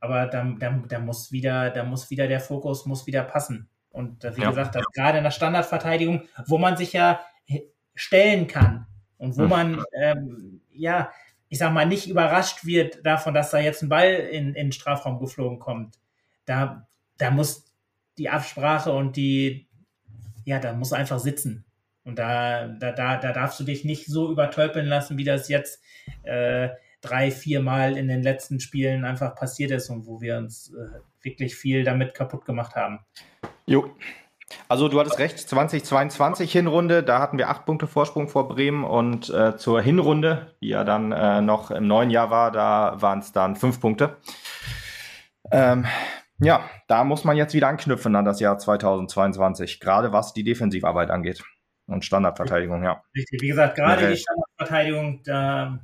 [0.00, 3.68] Aber da, da, da muss wieder, da muss wieder der Fokus muss wieder passen.
[3.90, 4.50] Und äh, wie ja.
[4.50, 7.20] gesagt, gerade in der Standardverteidigung, wo man sich ja
[7.94, 8.86] stellen kann
[9.16, 9.48] und wo hm.
[9.48, 11.10] man ähm, ja,
[11.48, 14.72] ich sag mal, nicht überrascht wird davon, dass da jetzt ein Ball in, in den
[14.72, 15.98] Strafraum geflogen kommt.
[16.44, 16.86] Da,
[17.16, 17.64] da muss
[18.18, 19.68] die Absprache und die,
[20.44, 21.64] ja, da muss einfach sitzen.
[22.04, 25.82] Und da, da, da, da darfst du dich nicht so übertölpeln lassen, wie das jetzt
[26.22, 26.70] äh,
[27.00, 31.00] drei, vier Mal in den letzten Spielen einfach passiert ist und wo wir uns äh,
[31.22, 33.00] wirklich viel damit kaputt gemacht haben.
[33.66, 33.94] Jo,
[34.68, 39.30] also du hattest recht, 2022 Hinrunde, da hatten wir acht Punkte Vorsprung vor Bremen und
[39.30, 43.32] äh, zur Hinrunde, die ja dann äh, noch im neuen Jahr war, da waren es
[43.32, 44.16] dann fünf Punkte.
[45.50, 45.86] Ähm,
[46.38, 51.10] ja, da muss man jetzt wieder anknüpfen an das Jahr 2022, gerade was die Defensivarbeit
[51.10, 51.42] angeht
[51.86, 53.02] und Standardverteidigung, ja.
[53.16, 55.78] Richtig, wie gesagt, gerade die Standardverteidigung, da,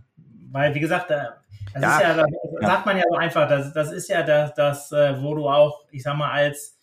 [0.55, 1.43] weil wie gesagt, da,
[1.73, 2.31] das ja, ist ja, das
[2.61, 5.85] sagt man ja so einfach, das, das ist ja das, das, äh, wo du auch,
[5.91, 6.79] ich sag mal, als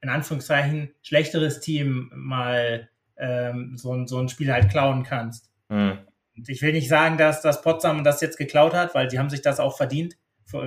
[0.00, 2.88] in Anführungszeichen schlechteres Team mal
[3.18, 5.50] ähm, so, ein, so ein Spiel halt klauen kannst.
[5.68, 5.98] Mhm.
[6.46, 9.42] Ich will nicht sagen, dass das Potsdam das jetzt geklaut hat, weil die haben sich
[9.42, 10.16] das auch verdient,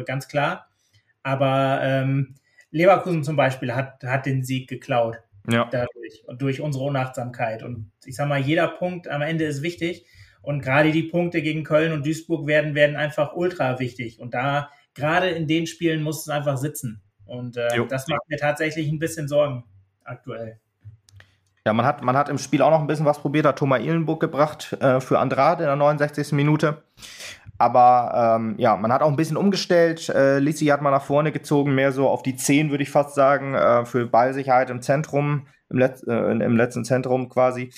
[0.05, 0.67] ganz klar.
[1.23, 2.35] Aber ähm,
[2.69, 5.17] Leverkusen zum Beispiel hat, hat den Sieg geklaut.
[5.49, 5.67] Ja.
[5.71, 7.63] Dadurch durch unsere Unachtsamkeit.
[7.63, 10.05] Und ich sag mal, jeder Punkt am Ende ist wichtig.
[10.45, 14.19] Und gerade die Punkte gegen Köln und Duisburg werden, werden einfach ultra wichtig.
[14.19, 17.01] Und da, gerade in den Spielen muss es einfach sitzen.
[17.25, 19.63] Und äh, das macht mir tatsächlich ein bisschen Sorgen
[20.03, 20.59] aktuell.
[21.65, 23.81] Ja, man hat, man hat im Spiel auch noch ein bisschen was probiert, hat Thomas
[23.81, 26.33] Ihlenburg gebracht äh, für Andrade in der 69.
[26.33, 26.83] Minute.
[27.57, 30.09] Aber ähm, ja, man hat auch ein bisschen umgestellt.
[30.09, 33.15] Äh, Lissi hat mal nach vorne gezogen, mehr so auf die 10, würde ich fast
[33.15, 37.73] sagen, äh, für Ballsicherheit im Zentrum, im, Letz äh, im letzten Zentrum quasi.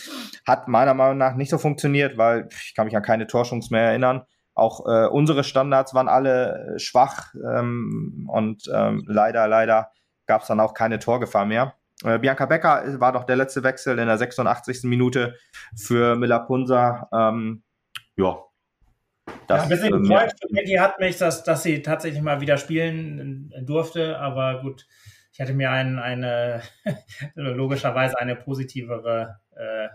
[0.47, 3.83] Hat meiner Meinung nach nicht so funktioniert, weil ich kann mich an keine Torschungs mehr
[3.83, 4.23] erinnern.
[4.55, 9.91] Auch äh, unsere Standards waren alle äh, schwach ähm, und ähm, leider, leider
[10.25, 11.75] gab es dann auch keine Torgefahr mehr.
[12.03, 14.83] Äh, Bianca Becker war doch der letzte Wechsel in der 86.
[14.85, 15.35] Minute
[15.75, 17.07] für Miller Punza.
[17.13, 17.63] Ähm,
[18.15, 18.46] ja.
[19.47, 22.57] Das, ja, ein bisschen gefreut für Maggie hat mich, dass, dass sie tatsächlich mal wieder
[22.57, 24.85] spielen durfte, aber gut,
[25.31, 26.61] ich hätte mir ein, eine
[27.35, 29.89] logischerweise eine positivere äh,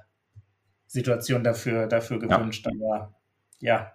[0.86, 2.66] Situation dafür, dafür gewünscht.
[2.66, 2.72] Ja.
[2.72, 3.14] Aber
[3.58, 3.92] ja.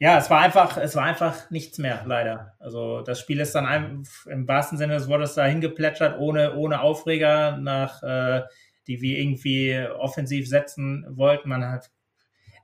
[0.00, 2.54] Ja, es war einfach, es war einfach nichts mehr, leider.
[2.60, 6.80] Also das Spiel ist dann ein, im wahrsten Sinne des Wortes dahin geplätschert, ohne, ohne
[6.80, 8.42] Aufreger, nach äh,
[8.86, 11.48] die wir irgendwie offensiv setzen wollten.
[11.48, 11.90] Man hat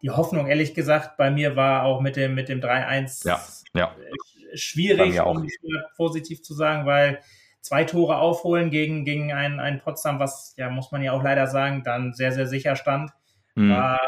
[0.04, 3.40] die Hoffnung, ehrlich gesagt, bei mir war auch mit dem, mit dem 3-1 ja,
[3.72, 3.96] ja.
[4.52, 5.48] schwierig, um
[5.96, 7.20] positiv zu sagen, weil
[7.62, 11.46] zwei Tore aufholen gegen, gegen ein, ein Potsdam, was, ja, muss man ja auch leider
[11.46, 13.12] sagen, dann sehr, sehr sicher stand,
[13.54, 13.70] mhm.
[13.70, 13.98] war,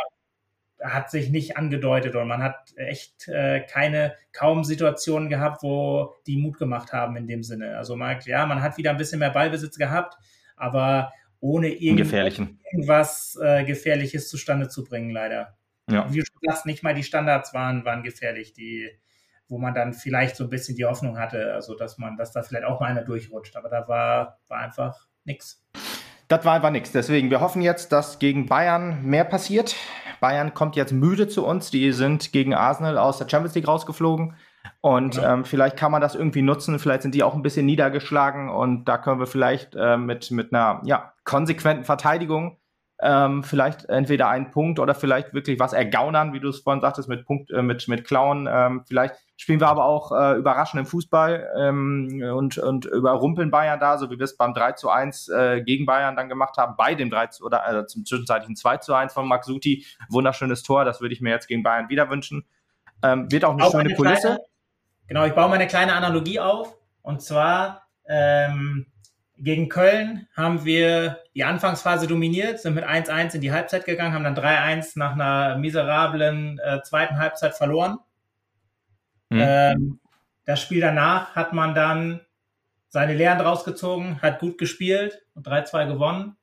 [0.83, 6.37] hat sich nicht angedeutet und man hat echt äh, keine, kaum Situationen gehabt, wo die
[6.37, 7.79] Mut gemacht haben in dem Sinne.
[7.79, 10.19] Also man, ja, man hat wieder ein bisschen mehr Ballbesitz gehabt,
[10.57, 15.57] aber ohne irgend, irgendwas äh, Gefährliches zustande zu bringen, leider.
[15.89, 16.11] Ja.
[16.11, 18.91] Wie du schon sagst, nicht mal die Standards waren, waren gefährlich, die,
[19.49, 22.43] wo man dann vielleicht so ein bisschen die Hoffnung hatte, also dass man, dass da
[22.43, 23.57] vielleicht auch mal einer durchrutscht.
[23.57, 25.65] Aber da war, war einfach nichts.
[26.29, 26.91] Das war einfach nichts.
[26.91, 29.77] Deswegen, wir hoffen jetzt, dass gegen Bayern mehr passiert.
[30.21, 31.71] Bayern kommt jetzt müde zu uns.
[31.71, 34.35] Die sind gegen Arsenal aus der Champions League rausgeflogen.
[34.81, 35.35] Und ja.
[35.35, 36.81] ähm, vielleicht kann man das irgendwie nutzen.
[36.81, 38.49] Vielleicht sind die auch ein bisschen niedergeschlagen.
[38.49, 42.59] Und da können wir vielleicht äh, mit, mit einer ja, konsequenten Verteidigung
[42.99, 47.09] ähm, vielleicht entweder einen Punkt oder vielleicht wirklich was ergaunern, wie du es vorhin sagtest,
[47.09, 48.49] mit Punkt, äh, mit, mit Klauen.
[48.51, 53.79] Ähm, vielleicht spielen wir aber auch äh, überraschend im Fußball ähm, und, und überrumpeln Bayern
[53.81, 56.75] da, so wie wir es beim 3 zu 1 äh, gegen Bayern dann gemacht haben,
[56.79, 59.85] bei dem 3 zu, oder äh, zum zwischenzeitlichen 2 zu 1 von Maxuti.
[60.09, 62.47] Wunderschönes Tor, das würde ich mir jetzt gegen Bayern wieder wünschen.
[63.03, 64.21] Ähm, wird auch eine auch schöne eine Kulisse.
[64.21, 64.41] Kleine,
[65.07, 66.75] genau, ich baue mal eine kleine Analogie auf.
[67.03, 68.87] Und zwar, ähm,
[69.39, 74.25] gegen Köln haben wir die Anfangsphase dominiert, sind mit 1-1 in die Halbzeit gegangen, haben
[74.25, 77.99] dann 3-1 nach einer miserablen äh, zweiten Halbzeit verloren.
[79.31, 79.39] Mhm.
[79.41, 80.01] Ähm,
[80.45, 82.21] das Spiel danach hat man dann
[82.89, 86.37] seine Lehren draus gezogen, hat gut gespielt und 3-2 gewonnen.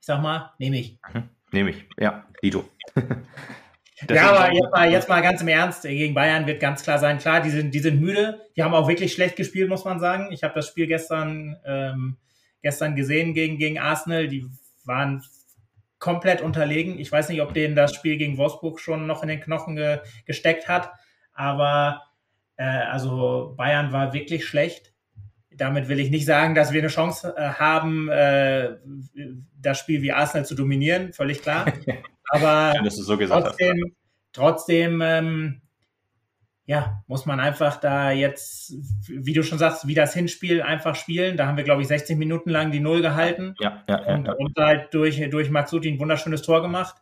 [0.00, 0.98] Ich sag mal, nehme ich.
[1.12, 1.28] Mhm.
[1.52, 2.68] Nehme ich, ja, Dito.
[4.08, 7.18] ja, aber jetzt mal, jetzt mal ganz im Ernst, gegen Bayern wird ganz klar sein,
[7.18, 10.28] klar, die sind, die sind müde, die haben auch wirklich schlecht gespielt, muss man sagen.
[10.32, 12.16] Ich habe das Spiel gestern, ähm,
[12.62, 14.46] gestern gesehen gegen, gegen Arsenal, die
[14.84, 15.22] waren
[15.98, 16.98] komplett unterlegen.
[16.98, 20.00] Ich weiß nicht, ob denen das Spiel gegen Wolfsburg schon noch in den Knochen ge
[20.24, 20.90] gesteckt hat,
[21.32, 22.02] aber
[22.56, 24.89] äh, also Bayern war wirklich schlecht.
[25.60, 28.76] Damit will ich nicht sagen, dass wir eine Chance äh, haben, äh,
[29.60, 31.66] das Spiel wie Arsenal zu dominieren, völlig klar.
[32.30, 33.92] Aber Schön, so trotzdem, hast.
[34.32, 35.60] trotzdem ähm,
[36.64, 38.72] ja, muss man einfach da jetzt,
[39.08, 41.36] wie du schon sagst, wie das Hinspiel einfach spielen.
[41.36, 43.54] Da haben wir, glaube ich, 60 Minuten lang die Null gehalten.
[43.58, 44.14] Ja, ja, ja.
[44.14, 46.94] Und, und halt durch, durch Maxuti ein wunderschönes Tor gemacht.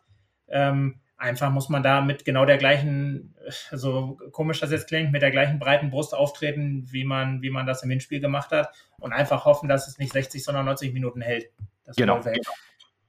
[0.49, 3.35] Ähm, einfach muss man da mit genau der gleichen,
[3.71, 7.67] so komisch das jetzt klingt, mit der gleichen breiten Brust auftreten, wie man, wie man
[7.67, 8.69] das im Hinspiel gemacht hat.
[8.99, 11.49] Und einfach hoffen, dass es nicht 60, sondern 90 Minuten hält.
[11.85, 12.19] Das genau.
[12.19, 12.33] genau.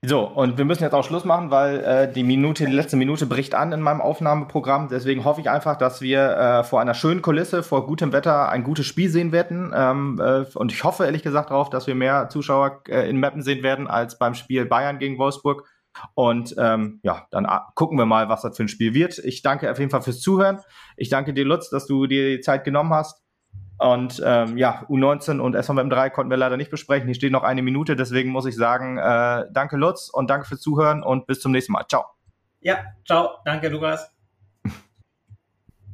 [0.02, 3.26] So, und wir müssen jetzt auch Schluss machen, weil äh, die Minute, die letzte Minute
[3.26, 4.88] bricht an in meinem Aufnahmeprogramm.
[4.88, 8.64] Deswegen hoffe ich einfach, dass wir äh, vor einer schönen Kulisse, vor gutem Wetter ein
[8.64, 9.74] gutes Spiel sehen werden.
[9.76, 13.42] Ähm, äh, und ich hoffe ehrlich gesagt darauf, dass wir mehr Zuschauer äh, in Mappen
[13.42, 15.66] sehen werden als beim Spiel Bayern gegen Wolfsburg.
[16.14, 19.18] Und ähm, ja, dann äh, gucken wir mal, was das für ein Spiel wird.
[19.18, 20.60] Ich danke auf jeden Fall fürs Zuhören.
[20.96, 23.22] Ich danke dir, Lutz, dass du dir die Zeit genommen hast.
[23.78, 27.06] Und ähm, ja, U19 und SVM3 konnten wir leider nicht besprechen.
[27.06, 30.60] Hier steht noch eine Minute, deswegen muss ich sagen, äh, danke Lutz und danke fürs
[30.60, 31.86] Zuhören und bis zum nächsten Mal.
[31.88, 32.04] Ciao.
[32.60, 33.38] Ja, ciao.
[33.46, 34.19] Danke, Lukas.